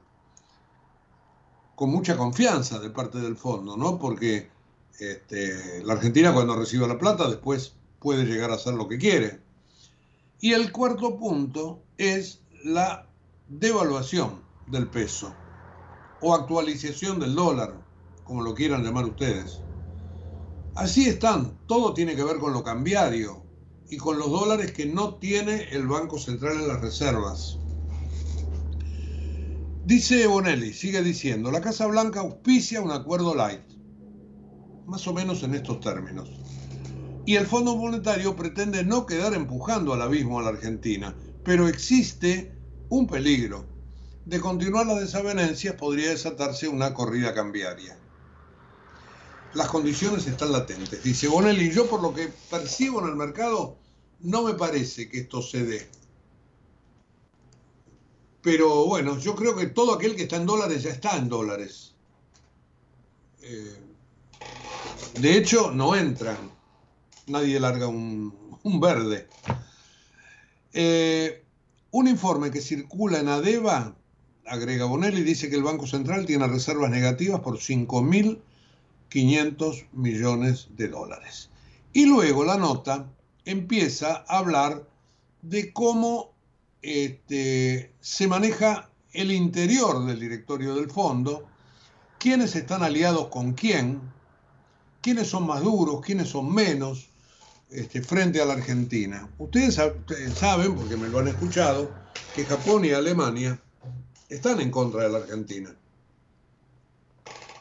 [1.75, 3.99] con mucha confianza de parte del fondo, ¿no?
[3.99, 4.49] Porque
[4.99, 9.39] este, la Argentina cuando reciba la plata después puede llegar a hacer lo que quiere.
[10.39, 13.07] Y el cuarto punto es la
[13.47, 15.33] devaluación del peso
[16.21, 17.81] o actualización del dólar,
[18.23, 19.59] como lo quieran llamar ustedes.
[20.75, 23.42] Así están, todo tiene que ver con lo cambiario
[23.89, 27.59] y con los dólares que no tiene el Banco Central en las reservas.
[29.85, 33.61] Dice Bonelli, sigue diciendo, la Casa Blanca auspicia un acuerdo light,
[34.85, 36.29] más o menos en estos términos.
[37.25, 42.53] Y el Fondo Monetario pretende no quedar empujando al abismo a la Argentina, pero existe
[42.89, 43.65] un peligro.
[44.25, 47.97] De continuar las desavenencias podría desatarse una corrida cambiaria.
[49.53, 51.03] Las condiciones están latentes.
[51.03, 53.77] Dice Bonelli, yo por lo que percibo en el mercado,
[54.21, 55.87] no me parece que esto se dé.
[58.41, 61.93] Pero bueno, yo creo que todo aquel que está en dólares ya está en dólares.
[63.41, 63.75] Eh,
[65.19, 66.51] de hecho, no entran.
[67.27, 68.33] Nadie larga un,
[68.81, 69.27] verde.
[70.73, 71.43] Eh,
[71.91, 73.95] un informe que circula en ADEVA,
[74.45, 77.59] agrega Bonelli, dice que el Banco Central tiene reservas negativas por
[79.13, 81.49] 5.500 millones de dólares.
[81.93, 83.07] Y luego la nota
[83.45, 84.87] empieza a hablar
[85.41, 86.33] de cómo
[86.81, 91.47] este, se maneja el interior del directorio del fondo,
[92.17, 94.01] quiénes están aliados con quién,
[95.01, 97.09] quiénes son más duros, quiénes son menos,
[97.69, 99.29] este, frente a la Argentina.
[99.37, 99.75] Ustedes
[100.35, 101.91] saben, porque me lo han escuchado,
[102.35, 103.59] que Japón y Alemania
[104.29, 105.75] están en contra de la Argentina.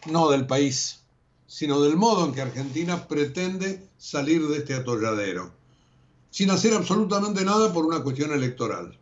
[0.07, 1.02] No del país,
[1.53, 5.53] sino del modo en que Argentina pretende salir de este atolladero,
[6.31, 8.99] sin hacer absolutamente nada por una cuestión electoral.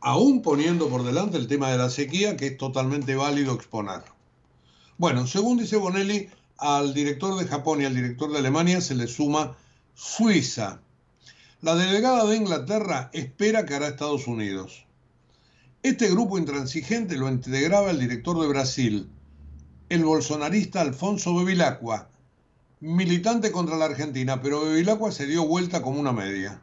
[0.00, 4.02] Aún poniendo por delante el tema de la sequía, que es totalmente válido exponer.
[4.96, 9.06] Bueno, según dice Bonelli, al director de Japón y al director de Alemania se le
[9.06, 9.58] suma
[9.94, 10.80] Suiza.
[11.60, 14.86] La delegada de Inglaterra espera que hará Estados Unidos.
[15.82, 19.10] Este grupo intransigente lo integraba el director de Brasil,
[19.90, 22.08] el bolsonarista Alfonso Bevilacqua,
[22.78, 26.62] militante contra la Argentina, pero Bevilacqua se dio vuelta como una media.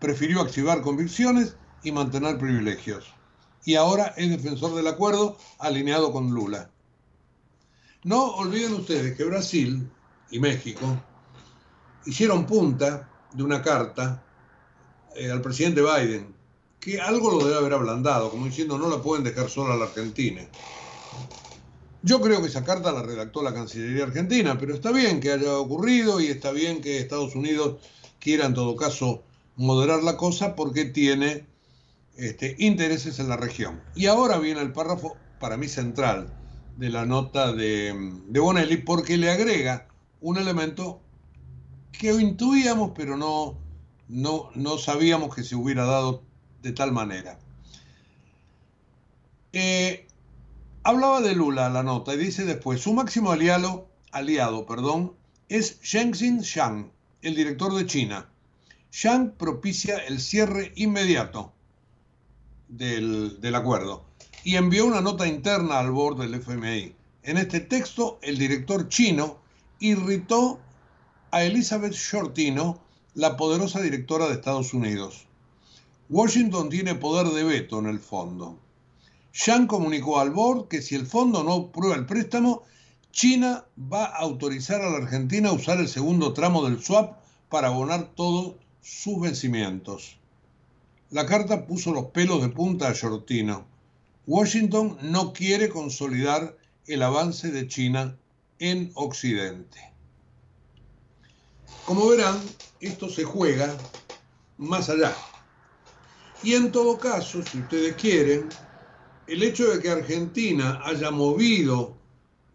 [0.00, 3.12] Prefirió activar convicciones y mantener privilegios.
[3.66, 6.70] Y ahora es defensor del acuerdo alineado con Lula.
[8.02, 9.86] No olviden ustedes que Brasil
[10.30, 10.86] y México
[12.06, 14.24] hicieron punta de una carta
[15.14, 16.34] eh, al presidente Biden,
[16.80, 19.84] que algo lo debe haber ablandado, como diciendo no la pueden dejar sola a la
[19.84, 20.48] Argentina.
[22.04, 25.56] Yo creo que esa carta la redactó la Cancillería Argentina, pero está bien que haya
[25.56, 27.80] ocurrido y está bien que Estados Unidos
[28.20, 29.22] quiera en todo caso
[29.56, 31.46] moderar la cosa porque tiene
[32.18, 33.80] este, intereses en la región.
[33.94, 36.30] Y ahora viene el párrafo, para mí central,
[36.76, 37.94] de la nota de,
[38.28, 39.88] Bonelli, porque le agrega
[40.20, 41.00] un elemento
[41.90, 43.56] que intuíamos, pero no,
[44.08, 46.22] no, no sabíamos que se hubiera dado
[46.60, 47.38] de tal manera.
[49.54, 50.06] Eh,
[50.84, 54.66] hablaba de Lula la nota y dice después, su máximo aliado, aliado
[55.48, 58.28] es Shenzhen Shang, el director de China.
[58.92, 61.52] Shang propicia el cierre inmediato
[62.68, 64.04] del, del acuerdo
[64.44, 66.94] y envió una nota interna al board del FMI.
[67.22, 69.38] En este texto, el director chino
[69.80, 70.60] irritó
[71.30, 72.80] a Elizabeth Shortino,
[73.14, 75.26] la poderosa directora de Estados Unidos.
[76.10, 78.58] Washington tiene poder de veto en el fondo.
[79.34, 82.62] Yang comunicó al board que si el fondo no aprueba el préstamo,
[83.10, 87.18] China va a autorizar a la Argentina a usar el segundo tramo del swap
[87.48, 90.18] para abonar todos sus vencimientos.
[91.10, 93.66] La carta puso los pelos de punta a Shortino.
[94.26, 96.56] Washington no quiere consolidar
[96.86, 98.16] el avance de China
[98.58, 99.92] en Occidente.
[101.86, 102.40] Como verán,
[102.80, 103.76] esto se juega
[104.58, 105.14] más allá.
[106.42, 108.48] Y en todo caso, si ustedes quieren,
[109.26, 111.96] el hecho de que Argentina haya movido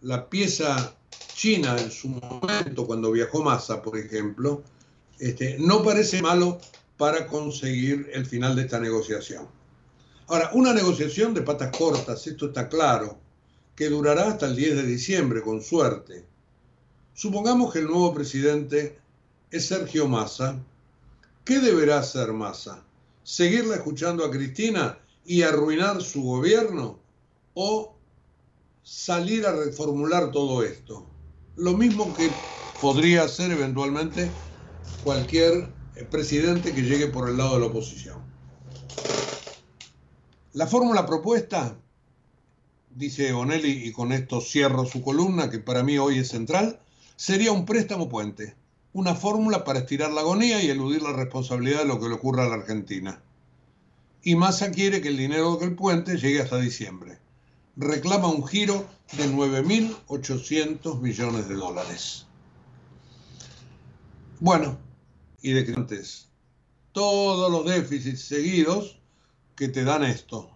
[0.01, 0.95] la pieza
[1.33, 4.63] china en su momento, cuando viajó Massa, por ejemplo,
[5.19, 6.59] este, no parece malo
[6.97, 9.47] para conseguir el final de esta negociación.
[10.27, 13.17] Ahora, una negociación de patas cortas, esto está claro,
[13.75, 16.25] que durará hasta el 10 de diciembre, con suerte.
[17.13, 18.99] Supongamos que el nuevo presidente
[19.49, 20.59] es Sergio Massa.
[21.43, 22.83] ¿Qué deberá hacer Massa?
[23.23, 24.99] ¿Seguirla escuchando a Cristina
[25.29, 26.97] y arruinar su gobierno?
[27.53, 27.95] ¿O
[28.81, 31.05] salir a reformular todo esto.
[31.55, 32.31] Lo mismo que
[32.81, 34.31] podría hacer eventualmente
[35.03, 35.71] cualquier
[36.09, 38.17] presidente que llegue por el lado de la oposición.
[40.53, 41.77] La fórmula propuesta,
[42.95, 46.79] dice Bonelli, y con esto cierro su columna, que para mí hoy es central,
[47.15, 48.55] sería un préstamo puente,
[48.93, 52.45] una fórmula para estirar la agonía y eludir la responsabilidad de lo que le ocurra
[52.45, 53.21] a la Argentina.
[54.21, 57.19] Y Massa quiere que el dinero del puente llegue hasta diciembre.
[57.77, 62.25] Reclama un giro de 9.800 millones de dólares.
[64.39, 64.77] Bueno,
[65.41, 66.29] y de antes,
[66.91, 68.99] todos los déficits seguidos
[69.55, 70.49] que te dan esto.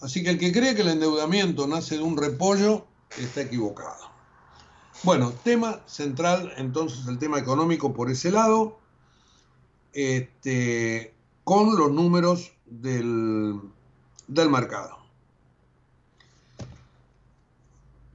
[0.00, 2.86] Así que el que cree que el endeudamiento nace de un repollo
[3.18, 4.10] está equivocado.
[5.02, 8.78] Bueno, tema central, entonces el tema económico por ese lado,
[9.92, 11.13] este,
[11.44, 13.60] con los números del,
[14.26, 14.98] del mercado.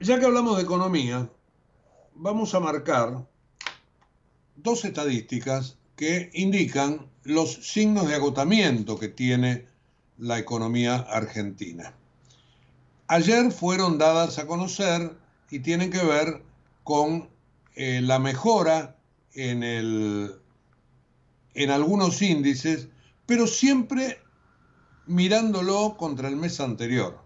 [0.00, 1.30] Ya que hablamos de economía,
[2.14, 3.26] vamos a marcar
[4.56, 9.66] dos estadísticas que indican los signos de agotamiento que tiene
[10.18, 11.94] la economía argentina.
[13.08, 15.16] Ayer fueron dadas a conocer
[15.50, 16.42] y tienen que ver
[16.84, 17.28] con
[17.74, 18.96] eh, la mejora
[19.34, 20.34] en, el,
[21.54, 22.88] en algunos índices,
[23.30, 24.18] pero siempre
[25.06, 27.16] mirándolo contra el mes anterior.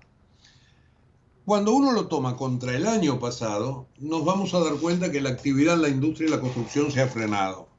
[1.47, 5.31] Cuando uno lo toma contra el año pasado, nos vamos a dar cuenta que la
[5.31, 7.71] actividad en la industria y la construcción se ha frenado.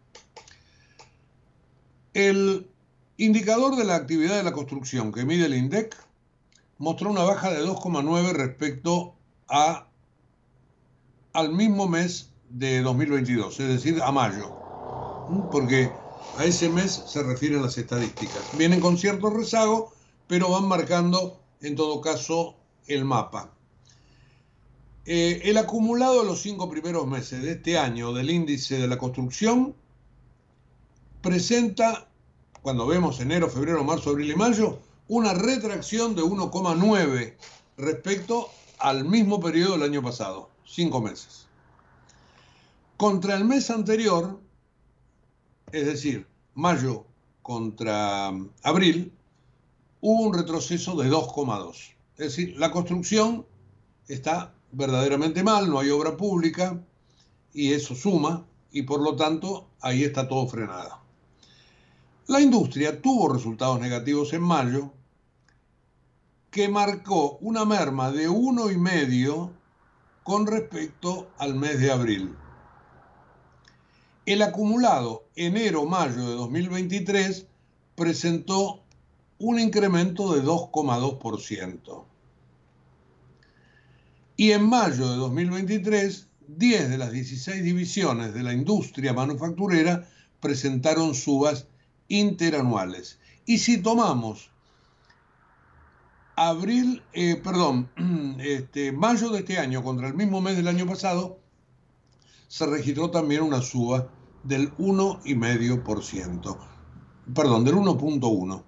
[2.16, 2.68] El
[3.18, 5.96] indicador de la actividad de la construcción que mide el INDEC
[6.80, 9.14] mostró una baja de 2,9 respecto
[9.50, 9.88] a,
[11.34, 14.50] al mismo mes de 2022, es decir, a mayo,
[15.52, 15.92] porque
[16.38, 18.42] a ese mes se refieren las estadísticas.
[18.58, 19.94] Vienen con cierto rezago,
[20.28, 22.56] pero van marcando en todo caso
[22.88, 23.52] el mapa.
[25.06, 28.98] Eh, el acumulado de los cinco primeros meses de este año del índice de la
[28.98, 29.76] construcción
[31.22, 32.08] presenta,
[32.62, 37.36] cuando vemos enero, febrero, marzo, abril y mayo, una retracción de 1,9
[37.78, 38.50] respecto
[38.80, 41.46] al mismo periodo del año pasado, cinco meses.
[42.98, 44.40] Contra el mes anterior,
[45.76, 47.06] es decir, mayo
[47.42, 48.28] contra
[48.64, 49.12] abril,
[50.00, 51.96] hubo un retroceso de 2,2.
[52.18, 53.46] Es decir, la construcción
[54.08, 56.82] está verdaderamente mal, no hay obra pública
[57.54, 61.02] y eso suma y por lo tanto ahí está todo frenado.
[62.28, 64.94] La industria tuvo resultados negativos en mayo
[66.52, 69.52] que marcó una merma de uno y medio
[70.24, 72.36] con respecto al mes de abril.
[74.26, 77.46] El acumulado enero-mayo de 2023
[77.96, 78.84] presentó
[79.38, 82.06] un incremento de 2,2%.
[84.36, 90.10] Y en mayo de 2023, 10 de las 16 divisiones de la industria manufacturera
[90.40, 91.68] presentaron subas
[92.08, 93.20] interanuales.
[93.46, 94.50] Y si tomamos
[96.36, 97.92] abril, eh, perdón,
[98.40, 101.40] este, mayo de este año contra el mismo mes del año pasado,
[102.48, 104.10] se registró también una suba
[104.46, 106.58] del 1,5%,
[107.34, 108.64] perdón, del 1.1%.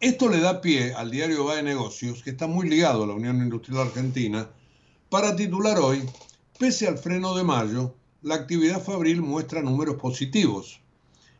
[0.00, 3.14] Esto le da pie al diario Va de Negocios, que está muy ligado a la
[3.14, 4.50] Unión Industrial Argentina,
[5.10, 6.02] para titular hoy,
[6.58, 10.80] pese al freno de mayo, la actividad fabril muestra números positivos.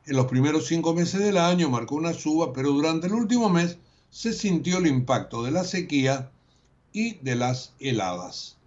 [0.06, 3.78] En los primeros cinco meses del año marcó una suba, pero durante el último mes
[4.10, 6.30] se sintió el impacto de la sequía
[6.92, 8.58] y de las heladas.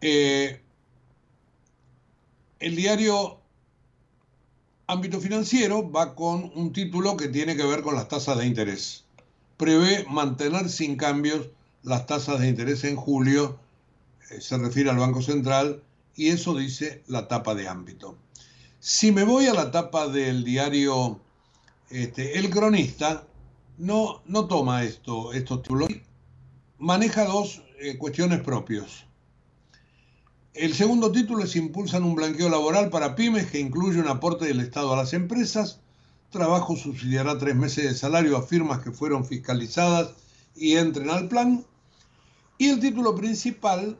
[0.00, 0.62] Eh,
[2.58, 3.39] el diario
[4.90, 9.04] Ámbito Financiero va con un título que tiene que ver con las tasas de interés.
[9.56, 11.46] Prevé mantener sin cambios
[11.84, 13.56] las tasas de interés en julio
[14.30, 15.84] eh, se refiere al Banco Central
[16.16, 18.16] y eso dice la tapa de ámbito.
[18.80, 21.20] Si me voy a la tapa del diario
[21.88, 23.24] este, El Cronista,
[23.78, 25.88] no, no toma esto, estos títulos,
[26.78, 29.06] maneja dos eh, cuestiones propios.
[30.60, 34.60] El segundo título es Impulsan un blanqueo laboral para pymes que incluye un aporte del
[34.60, 35.80] Estado a las empresas.
[36.28, 40.10] Trabajo subsidiará tres meses de salario a firmas que fueron fiscalizadas
[40.54, 41.64] y entren al plan.
[42.58, 43.98] Y el título principal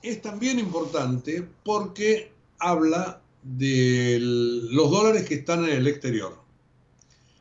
[0.00, 6.40] es también importante porque habla de los dólares que están en el exterior.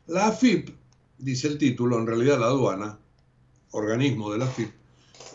[0.08, 0.76] La AFIP,
[1.20, 2.98] dice el título, en realidad la aduana,
[3.70, 4.72] organismo de la AFIP,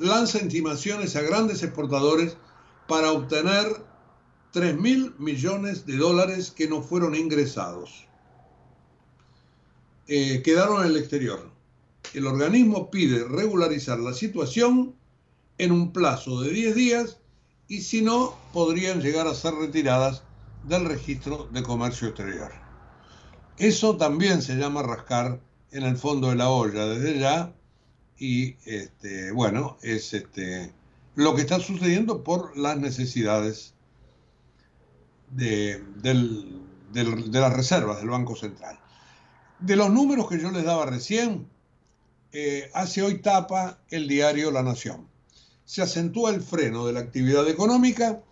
[0.00, 2.36] lanza intimaciones a grandes exportadores
[2.88, 3.66] para obtener
[4.52, 8.08] 3 mil millones de dólares que no fueron ingresados.
[10.08, 11.50] Eh, quedaron en el exterior.
[12.14, 14.96] El organismo pide regularizar la situación
[15.58, 17.18] en un plazo de 10 días
[17.68, 20.22] y si no, podrían llegar a ser retiradas
[20.64, 22.50] del registro de comercio exterior.
[23.58, 25.40] Eso también se llama rascar
[25.72, 27.52] en el fondo de la olla desde ya
[28.16, 30.72] y este, bueno, es este,
[31.18, 33.74] lo que está sucediendo por las necesidades
[35.32, 35.82] de,
[36.92, 38.78] las reservas del Banco Central.
[39.58, 41.48] De los números que yo les daba recién,
[42.30, 45.08] eh, hace hoy tapa el diario La Nación.
[45.64, 48.22] Se acentúa el freno de la actividad económica,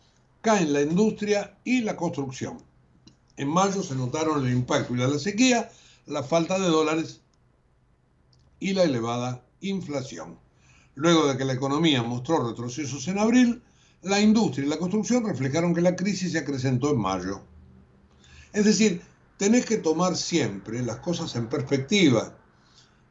[0.40, 2.62] caen la industria y la construcción.
[3.36, 5.72] En mayo se notaron el impacto y la sequía,
[6.06, 7.20] la falta de dólares
[8.60, 10.45] y la elevada inflación.
[10.96, 13.62] Luego de que la economía mostró retrocesos en abril,
[14.02, 17.42] la industria y la construcción reflejaron que la crisis se acrecentó en mayo.
[18.54, 19.02] Es decir,
[19.36, 22.34] tenés que tomar siempre las cosas en perspectiva.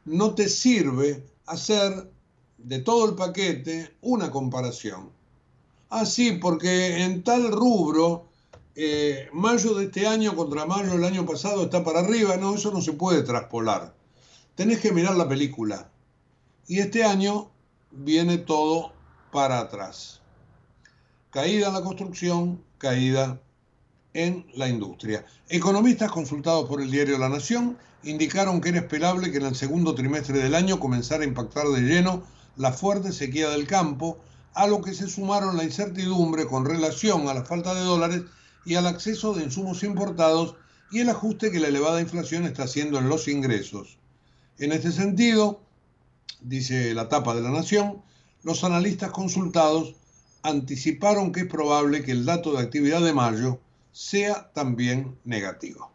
[0.04, 2.10] No te sirve hacer
[2.58, 5.10] de todo el paquete una comparación.
[5.88, 8.26] Así, ah, porque en tal rubro,
[8.74, 12.72] eh, mayo de este año contra mayo del año pasado está para arriba, no, eso
[12.72, 13.94] no se puede traspolar.
[14.56, 15.92] Tenés que mirar la película.
[16.66, 17.52] Y este año
[17.96, 18.92] viene todo
[19.32, 20.20] para atrás.
[21.30, 23.40] Caída en la construcción, caída
[24.14, 25.26] en la industria.
[25.48, 29.94] Economistas consultados por el diario La Nación indicaron que era esperable que en el segundo
[29.94, 32.22] trimestre del año comenzara a impactar de lleno
[32.56, 34.18] la fuerte sequía del campo,
[34.54, 38.22] a lo que se sumaron la incertidumbre con relación a la falta de dólares
[38.64, 40.54] y al acceso de insumos importados
[40.90, 43.98] y el ajuste que la elevada inflación está haciendo en los ingresos.
[44.58, 45.60] En este sentido,
[46.40, 48.02] dice la tapa de la Nación,
[48.42, 49.94] los analistas consultados
[50.42, 53.58] anticiparon que es probable que el dato de actividad de mayo
[53.92, 55.90] sea también negativo.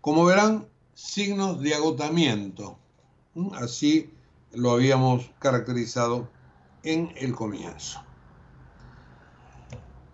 [0.00, 2.78] Como verán, signos de agotamiento.
[3.52, 4.10] Así
[4.52, 6.28] lo habíamos caracterizado
[6.82, 8.00] en el comienzo.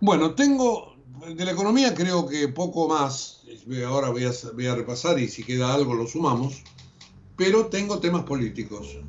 [0.01, 0.93] Bueno, tengo
[1.35, 3.43] de la economía creo que poco más.
[3.87, 6.63] Ahora voy a, voy a repasar y si queda algo lo sumamos
[7.35, 8.99] pero tengo temas políticos.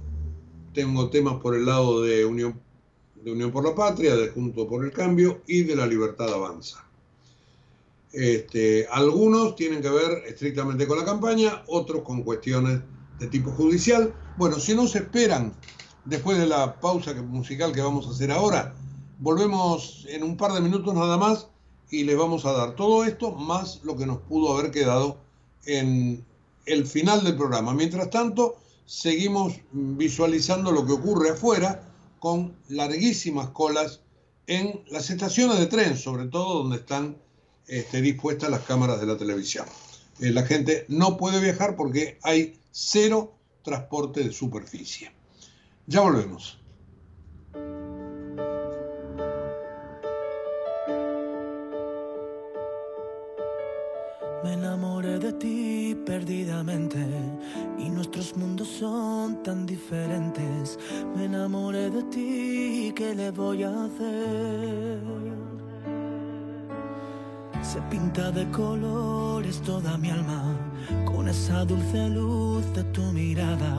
[0.72, 2.60] Tengo temas por el lado de Unión,
[3.22, 6.84] de Unión por la Patria, de Junto por el Cambio y de la Libertad Avanza.
[8.12, 12.80] Este, algunos tienen que ver estrictamente con la campaña, otros con cuestiones
[13.18, 14.14] de tipo judicial.
[14.36, 15.52] Bueno, si no se esperan,
[16.04, 18.74] después de la pausa musical que vamos a hacer ahora,
[19.18, 21.48] volvemos en un par de minutos nada más
[21.90, 25.18] y les vamos a dar todo esto más lo que nos pudo haber quedado
[25.66, 26.24] en
[26.66, 27.74] el final del programa.
[27.74, 28.56] Mientras tanto,
[28.86, 31.82] seguimos visualizando lo que ocurre afuera
[32.18, 34.00] con larguísimas colas
[34.46, 37.16] en las estaciones de tren, sobre todo donde están
[37.66, 39.66] este, dispuestas las cámaras de la televisión.
[40.20, 45.10] Eh, la gente no puede viajar porque hay cero transporte de superficie.
[45.86, 46.58] Ya volvemos.
[54.44, 57.02] Me enamoré de ti perdidamente
[57.78, 60.78] y nuestros mundos son tan diferentes.
[61.16, 65.00] Me enamoré de ti, ¿qué le voy a hacer?
[67.62, 70.54] Se pinta de colores toda mi alma
[71.06, 73.74] con esa dulce luz de tu mirada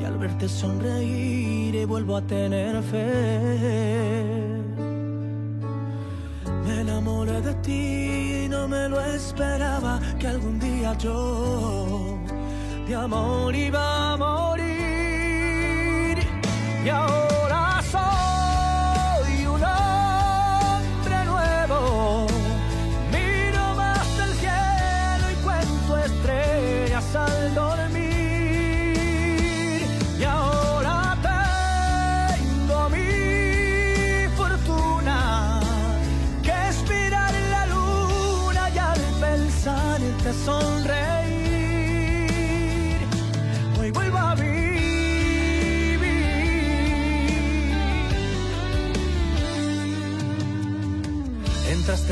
[0.00, 4.71] y al verte sonreír y vuelvo a tener fe.
[6.64, 12.18] Me enamoré de ti, no me lo esperaba que algún día yo
[12.86, 14.72] de amor iba a morir.
[16.84, 16.88] Y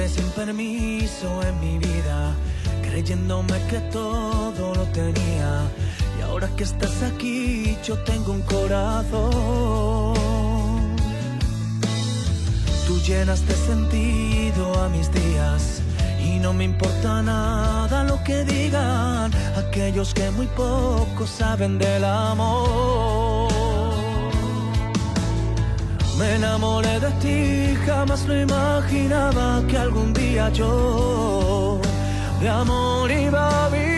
[0.08, 2.34] Sin permiso en mi vida,
[2.82, 5.68] creyéndome que todo lo tenía.
[6.18, 10.14] Y ahora que estás aquí, yo tengo un corazón.
[12.86, 15.82] Tú llenas de sentido a mis días
[16.24, 23.29] y no me importa nada lo que digan aquellos que muy poco saben del amor.
[26.20, 31.80] Me enamoré de ti, jamás lo imaginaba que algún día yo
[32.42, 33.90] de amor iba a vivir.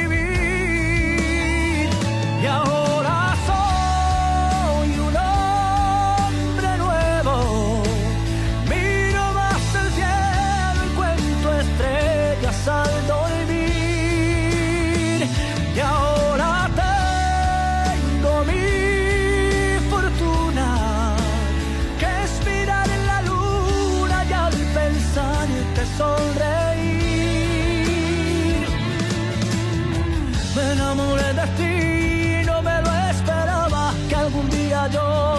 [34.84, 35.31] adore.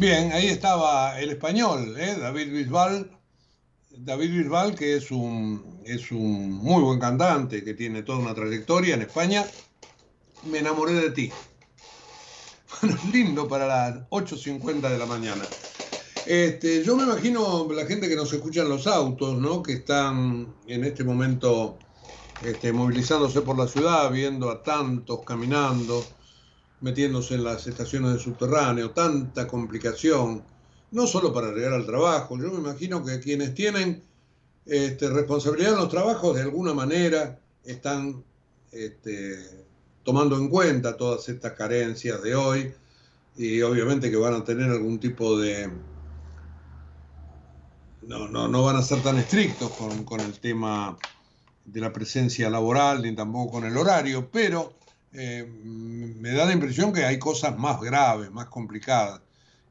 [0.00, 2.16] Bien, ahí estaba el español, ¿eh?
[2.18, 3.10] David Bisbal.
[3.90, 8.94] David Bisbal, que es un, es un muy buen cantante, que tiene toda una trayectoria
[8.94, 9.44] en España.
[10.44, 11.30] Me enamoré de ti.
[12.80, 15.42] Bueno, lindo para las 8.50 de la mañana.
[16.24, 19.62] Este, yo me imagino la gente que nos escucha en los autos, ¿no?
[19.62, 21.76] Que están en este momento
[22.42, 26.02] este, movilizándose por la ciudad, viendo a tantos caminando,
[26.80, 30.42] metiéndose en las estaciones de subterráneo, tanta complicación,
[30.90, 34.02] no solo para llegar al trabajo, yo me imagino que quienes tienen
[34.66, 38.24] este, responsabilidad en los trabajos de alguna manera están
[38.72, 39.66] este,
[40.02, 42.72] tomando en cuenta todas estas carencias de hoy
[43.36, 45.70] y obviamente que van a tener algún tipo de...
[48.02, 50.96] No, no, no van a ser tan estrictos con, con el tema
[51.64, 54.72] de la presencia laboral ni tampoco con el horario, pero
[55.12, 59.20] eh, me da la impresión que hay cosas más graves, más complicadas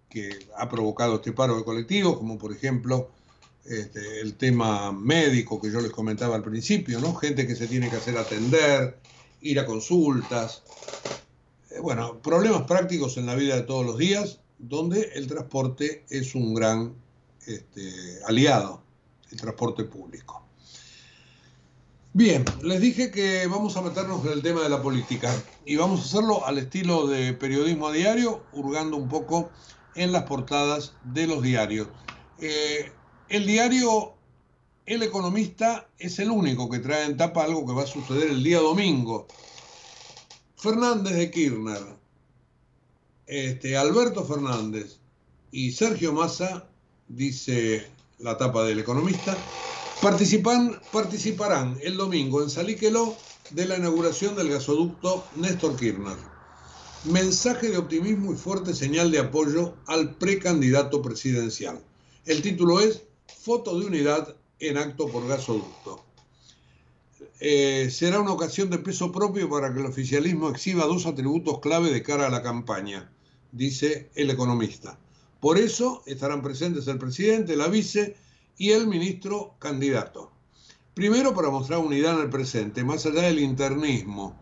[0.09, 3.11] que ha provocado este paro de colectivos, como por ejemplo
[3.65, 7.13] este, el tema médico que yo les comentaba al principio, ¿no?
[7.15, 8.97] Gente que se tiene que hacer atender,
[9.41, 10.63] ir a consultas.
[11.69, 16.35] Eh, bueno, problemas prácticos en la vida de todos los días, donde el transporte es
[16.35, 16.95] un gran
[17.45, 18.81] este, aliado,
[19.31, 20.48] el transporte público.
[22.13, 26.01] Bien, les dije que vamos a meternos en el tema de la política y vamos
[26.01, 29.51] a hacerlo al estilo de periodismo a diario, hurgando un poco
[29.93, 31.87] en las portadas de los diarios.
[32.39, 32.91] Eh,
[33.27, 34.17] el diario
[34.85, 38.43] El Economista es el único que trae en tapa algo que va a suceder el
[38.43, 39.27] día domingo.
[40.57, 41.99] Fernández de Kirchner,
[43.27, 44.99] este, Alberto Fernández
[45.51, 46.67] y Sergio Massa,
[47.07, 49.47] dice la tapa del Economista,
[50.01, 53.15] participan, participarán el domingo en Salíquelo
[53.51, 56.17] de la inauguración del gasoducto Néstor Kirchner.
[57.05, 61.81] Mensaje de optimismo y fuerte señal de apoyo al precandidato presidencial.
[62.25, 63.03] El título es
[63.41, 66.03] Foto de unidad en acto por gasoducto.
[67.39, 71.91] Eh, será una ocasión de peso propio para que el oficialismo exhiba dos atributos clave
[71.91, 73.11] de cara a la campaña,
[73.51, 74.97] dice el economista.
[75.39, 78.17] Por eso estarán presentes el presidente, la vice
[78.59, 80.31] y el ministro candidato.
[80.93, 84.35] Primero para mostrar unidad en el presente, más allá del internismo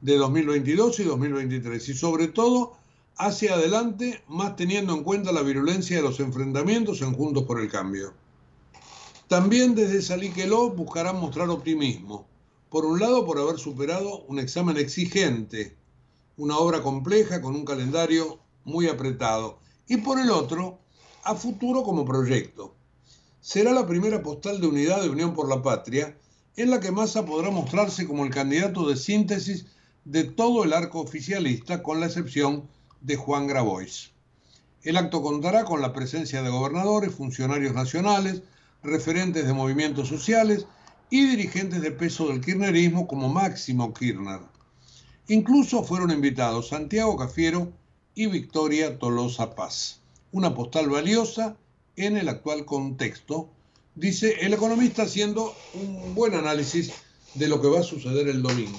[0.00, 2.76] de 2022 y 2023, y sobre todo
[3.16, 7.68] hacia adelante, más teniendo en cuenta la virulencia de los enfrentamientos en Juntos por el
[7.68, 8.14] Cambio.
[9.26, 12.28] También desde Salíqueló buscarán mostrar optimismo.
[12.70, 15.76] Por un lado, por haber superado un examen exigente,
[16.36, 19.58] una obra compleja con un calendario muy apretado.
[19.88, 20.78] Y por el otro,
[21.24, 22.77] a futuro como proyecto.
[23.48, 26.14] Será la primera postal de unidad de Unión por la Patria
[26.58, 29.64] en la que Massa podrá mostrarse como el candidato de síntesis
[30.04, 32.68] de todo el arco oficialista, con la excepción
[33.00, 34.10] de Juan Grabois.
[34.82, 38.42] El acto contará con la presencia de gobernadores, funcionarios nacionales,
[38.82, 40.66] referentes de movimientos sociales
[41.08, 44.40] y dirigentes de peso del kirchnerismo como Máximo Kirchner.
[45.26, 47.72] Incluso fueron invitados Santiago Cafiero
[48.14, 50.02] y Victoria Tolosa Paz.
[50.32, 51.56] Una postal valiosa
[51.98, 53.50] en el actual contexto,
[53.94, 56.92] dice el economista haciendo un buen análisis
[57.34, 58.78] de lo que va a suceder el domingo.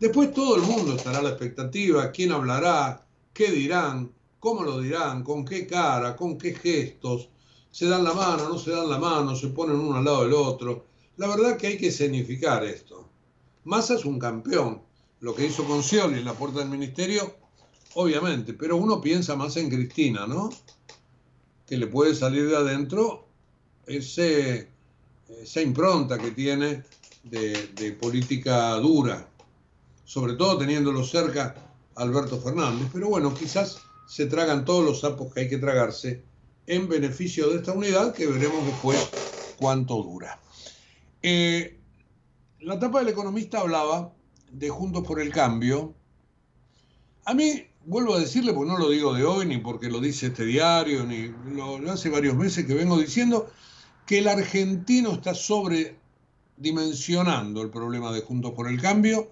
[0.00, 5.22] Después todo el mundo estará a la expectativa, quién hablará, qué dirán, cómo lo dirán,
[5.24, 7.28] con qué cara, con qué gestos,
[7.70, 10.34] se dan la mano, no se dan la mano, se ponen uno al lado del
[10.34, 10.84] otro.
[11.16, 13.08] La verdad que hay que significar esto.
[13.64, 14.82] Massa es un campeón.
[15.20, 17.34] Lo que hizo con Scioli en la puerta del ministerio,
[17.94, 20.50] obviamente, pero uno piensa más en Cristina, ¿no?
[21.66, 23.26] Que le puede salir de adentro
[23.86, 24.68] ese,
[25.42, 26.84] esa impronta que tiene
[27.22, 29.28] de, de política dura,
[30.04, 31.54] sobre todo teniéndolo cerca
[31.96, 32.88] Alberto Fernández.
[32.92, 36.22] Pero bueno, quizás se tragan todos los sapos que hay que tragarse
[36.66, 38.98] en beneficio de esta unidad que veremos después
[39.58, 40.40] cuánto dura.
[41.22, 41.78] Eh,
[42.60, 44.12] la tapa del economista hablaba
[44.50, 45.94] de Juntos por el Cambio.
[47.24, 50.26] A mí, vuelvo a decirle, porque no lo digo de hoy, ni porque lo dice
[50.26, 53.50] este diario, ni lo, hace varios meses que vengo diciendo,
[54.06, 59.30] que el argentino está sobredimensionando el problema de Juntos por el Cambio,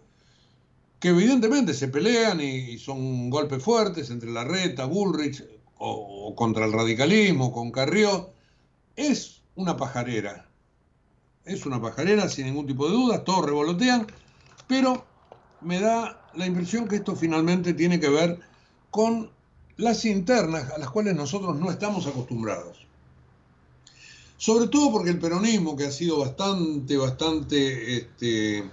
[0.98, 5.44] que evidentemente se pelean y, son golpes fuertes entre la reta, Bullrich,
[5.78, 8.30] o, o contra el radicalismo, con Carrió.
[8.94, 10.48] Es una pajarera.
[11.44, 14.06] Es una pajarera sin ningún tipo de dudas, todos revolotean,
[14.68, 15.04] pero
[15.64, 18.40] me da la impresión que esto finalmente tiene que ver
[18.90, 19.30] con
[19.76, 22.86] las internas a las cuales nosotros no estamos acostumbrados.
[24.36, 28.64] Sobre todo porque el peronismo, que ha sido bastante, bastante este,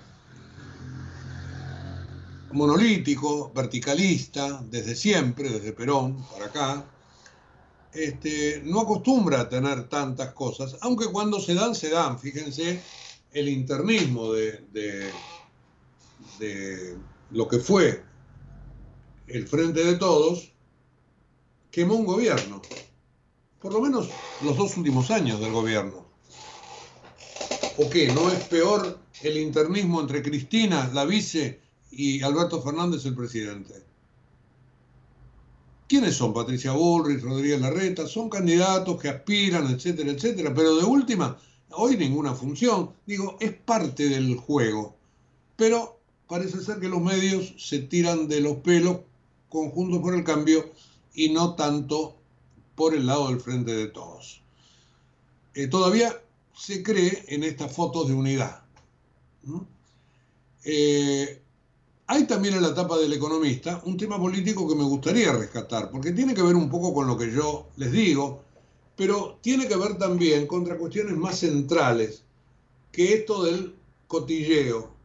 [2.51, 6.85] monolítico, verticalista, desde siempre, desde Perón para acá,
[7.93, 12.19] este, no acostumbra a tener tantas cosas, aunque cuando se dan, se dan.
[12.19, 12.81] Fíjense
[13.31, 15.11] el internismo de, de
[17.31, 18.03] lo que fue
[19.27, 20.51] el Frente de Todos,
[21.71, 22.61] quemó un gobierno,
[23.61, 24.09] por lo menos
[24.43, 26.05] los dos últimos años del gobierno.
[27.77, 28.11] ¿O qué?
[28.11, 31.61] ¿No es peor el internismo entre Cristina, la vice,
[31.91, 33.73] y Alberto Fernández, el presidente?
[35.87, 36.33] ¿Quiénes son?
[36.33, 41.37] Patricia Bullrich, Rodríguez Larreta, son candidatos que aspiran, etcétera, etcétera, pero de última,
[41.71, 42.91] hoy ninguna función.
[43.05, 44.95] Digo, es parte del juego.
[45.55, 45.98] Pero
[46.29, 48.99] parece ser que los medios se tiran de los pelos
[49.49, 50.69] conjuntos por el cambio
[51.13, 52.15] y no tanto
[52.75, 54.41] por el lado del frente de todos.
[55.55, 56.15] Eh, todavía
[56.55, 58.61] se cree en estas fotos de unidad.
[60.63, 61.41] Eh,
[62.05, 66.11] hay también en la etapa del economista un tema político que me gustaría rescatar, porque
[66.11, 68.43] tiene que ver un poco con lo que yo les digo,
[68.95, 72.23] pero tiene que ver también contra cuestiones más centrales
[72.91, 73.75] que esto del
[74.07, 74.98] cotilleo.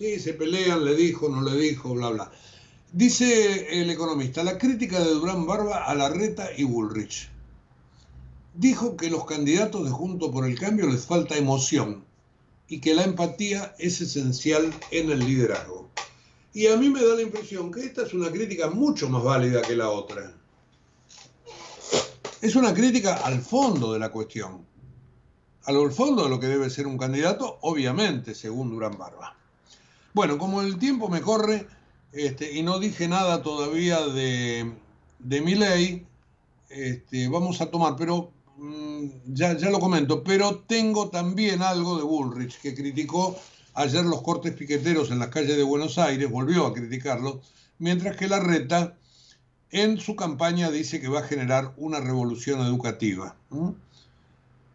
[0.00, 2.32] Sí, se pelean, le dijo, no le dijo, bla, bla.
[2.90, 7.28] Dice el economista, la crítica de Durán Barba a Larreta y Bullrich.
[8.54, 12.02] Dijo que los candidatos de Junto por el Cambio les falta emoción
[12.66, 15.90] y que la empatía es esencial en el liderazgo.
[16.54, 19.60] Y a mí me da la impresión que esta es una crítica mucho más válida
[19.60, 20.32] que la otra.
[22.40, 24.64] Es una crítica al fondo de la cuestión.
[25.64, 29.36] Al fondo de lo que debe ser un candidato, obviamente, según Durán Barba.
[30.12, 31.66] Bueno, como el tiempo me corre
[32.12, 34.72] este, y no dije nada todavía de,
[35.20, 36.06] mi ley,
[36.68, 42.02] este, vamos a tomar, pero mm, ya, ya lo comento, pero tengo también algo de
[42.02, 43.36] Bullrich, que criticó
[43.74, 47.36] Ayer los cortes piqueteros en las calles de Buenos Aires volvió a criticarlos,
[47.78, 48.96] mientras que la reta
[49.70, 53.36] en su campaña dice que va a generar una revolución educativa.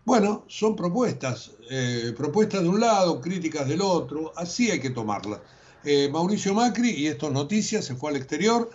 [0.06, 5.40] Bueno, son propuestas, eh, propuestas de un lado, críticas del otro, así hay que tomarlas.
[5.84, 8.70] Eh, Mauricio Macri, y esto es noticia, se fue al exterior,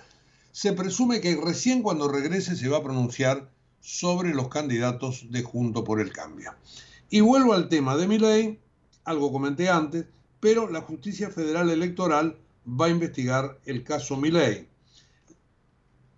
[0.50, 3.48] se presume que recién cuando regrese se va a pronunciar
[3.80, 6.52] sobre los candidatos de Junto por el Cambio.
[7.10, 8.58] Y vuelvo al tema de mi ley,
[9.04, 10.06] algo comenté antes,
[10.40, 14.66] pero la Justicia Federal Electoral va a investigar el caso Milei.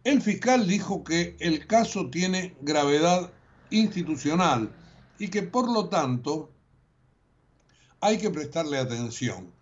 [0.05, 3.31] El fiscal dijo que el caso tiene gravedad
[3.69, 4.75] institucional
[5.23, 6.51] y que por lo tanto
[8.01, 9.53] hay que prestarle atención.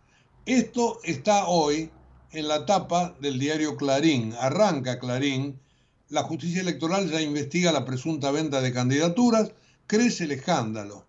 [0.47, 1.91] Esto está hoy
[2.33, 4.33] en la tapa del diario Clarín.
[4.41, 5.61] Arranca Clarín.
[6.09, 9.53] La justicia electoral ya investiga la presunta venta de candidaturas.
[9.87, 11.05] Crece el escándalo.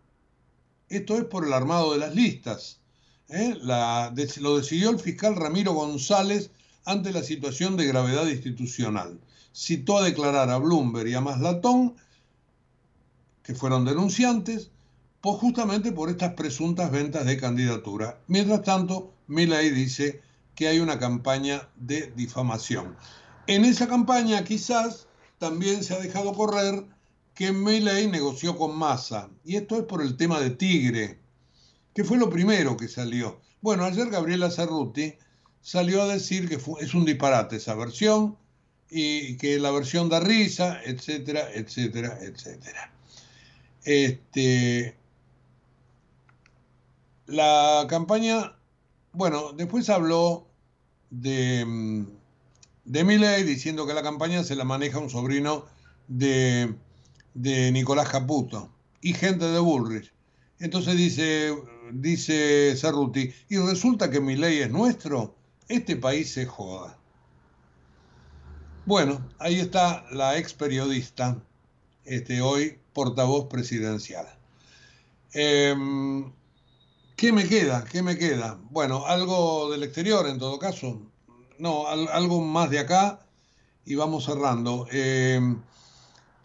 [0.90, 2.82] Esto es por el armado de las listas.
[3.30, 3.56] ¿eh?
[3.62, 6.52] lo decidió el fiscal Ramiro González
[6.84, 9.18] ante la situación de gravedad institucional.
[9.56, 11.96] Citó a declarar a Bloomberg y a Maslatón,
[13.44, 14.72] que fueron denunciantes,
[15.22, 18.20] pues justamente por estas presuntas ventas de candidatura.
[18.28, 20.22] Mientras tanto, Milei dice
[20.56, 22.96] que hay una campaña de difamación.
[23.48, 26.86] En esa campaña quizás también se ha dejado correr
[27.34, 29.30] que Milley negoció con Massa.
[29.44, 31.20] Y esto es por el tema de Tigre,
[31.94, 33.40] que fue lo primero que salió.
[33.62, 35.16] Bueno, ayer Gabriela Cerruti
[35.62, 38.38] salió a decir que es un disparate esa versión
[38.90, 42.92] y que la versión da risa, etcétera, etcétera, etcétera.
[43.84, 44.96] Este,
[47.26, 48.56] la campaña,
[49.14, 50.48] bueno, después habló
[51.10, 52.06] de, mm,
[52.86, 55.66] de Milley diciendo que la campaña se la maneja un sobrino
[56.08, 56.76] de
[57.34, 58.70] de Nicolás Caputo
[59.02, 60.14] y gente de Bullrich.
[60.60, 61.56] Entonces dice,
[61.92, 65.36] dice Cerruti, y resulta que mi ley es nuestro,
[65.68, 66.98] este país se joda.
[68.86, 71.42] Bueno, ahí está la ex periodista,
[72.04, 74.28] este, hoy portavoz presidencial.
[75.34, 76.32] Em,
[77.16, 77.86] ¿Qué me queda?
[77.86, 78.60] ¿Qué me queda?
[78.72, 81.02] Bueno, algo del exterior en todo caso.
[81.60, 83.20] No, algo más de acá
[83.86, 84.88] y vamos cerrando.
[84.92, 85.40] Eh,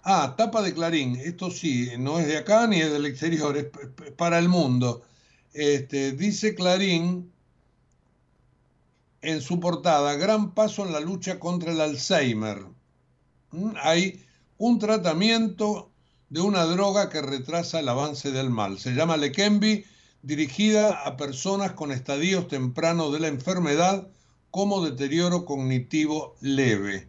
[0.05, 1.17] ah, tapa de Clarín.
[1.17, 3.67] Esto sí, no es de acá ni es del exterior, es
[4.17, 5.03] para el mundo.
[5.55, 7.33] Este, dice Clarín
[9.23, 12.67] en su portada, gran paso en la lucha contra el Alzheimer.
[13.51, 13.73] ¿Mm?
[13.83, 14.23] Hay
[14.59, 15.91] un tratamiento
[16.29, 18.79] de una droga que retrasa el avance del mal.
[18.79, 19.85] Se llama Leqembi
[20.23, 24.09] dirigida a personas con estadios tempranos de la enfermedad
[24.51, 27.07] como deterioro cognitivo leve.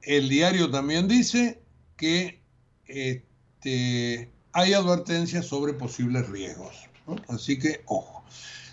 [0.00, 1.60] El diario también dice
[1.96, 2.40] que
[2.86, 6.74] este, hay advertencias sobre posibles riesgos.
[7.28, 8.24] Así que, ojo.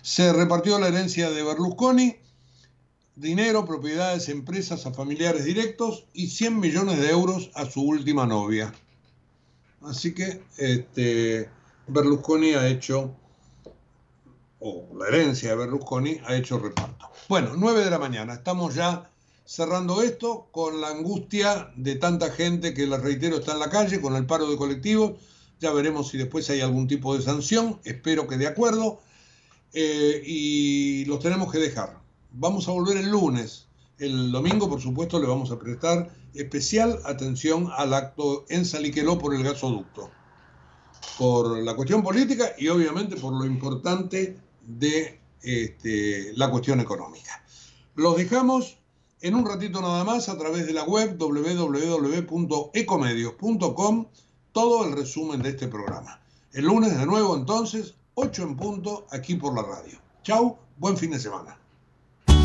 [0.02, 2.16] Se repartió la herencia de Berlusconi,
[3.14, 8.72] dinero, propiedades, empresas a familiares directos y 100 millones de euros a su última novia.
[9.84, 11.48] Así que este,
[11.88, 13.14] Berlusconi ha hecho
[14.64, 17.10] o la herencia de Berlusconi ha hecho reparto.
[17.28, 19.10] Bueno, 9 de la mañana, estamos ya
[19.44, 24.00] cerrando esto con la angustia de tanta gente que, les reitero, está en la calle,
[24.00, 25.20] con el paro de colectivos.
[25.58, 29.00] Ya veremos si después hay algún tipo de sanción, espero que de acuerdo.
[29.74, 31.98] Eh, y los tenemos que dejar.
[32.30, 33.66] Vamos a volver el lunes.
[34.02, 39.32] El domingo, por supuesto, le vamos a prestar especial atención al acto en Saliqueló por
[39.32, 40.10] el gasoducto.
[41.16, 44.36] Por la cuestión política y obviamente por lo importante
[44.66, 47.44] de este, la cuestión económica.
[47.94, 48.76] Los dejamos
[49.20, 54.06] en un ratito nada más a través de la web www.ecomedios.com
[54.50, 56.20] todo el resumen de este programa.
[56.52, 59.96] El lunes de nuevo entonces, 8 en punto, aquí por la radio.
[60.24, 61.61] Chau, buen fin de semana.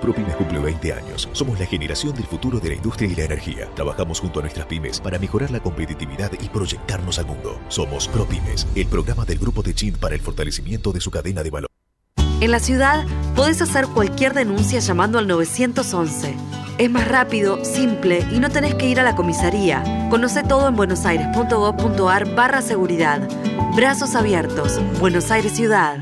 [0.00, 1.28] ProPymes cumple 20 años.
[1.32, 3.68] Somos la generación del futuro de la industria y la energía.
[3.74, 7.60] Trabajamos junto a nuestras pymes para mejorar la competitividad y proyectarnos al mundo.
[7.68, 11.50] Somos ProPymes, el programa del Grupo de Chin para el fortalecimiento de su cadena de
[11.50, 11.68] valor.
[12.40, 16.34] En la ciudad podés hacer cualquier denuncia llamando al 911.
[16.78, 20.08] Es más rápido, simple y no tenés que ir a la comisaría.
[20.10, 23.28] Conoce todo en buenosaires.gov.ar barra seguridad.
[23.76, 24.80] Brazos abiertos.
[24.98, 25.98] Buenos Aires Ciudad.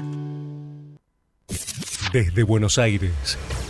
[2.12, 3.38] Desde Buenos Aires,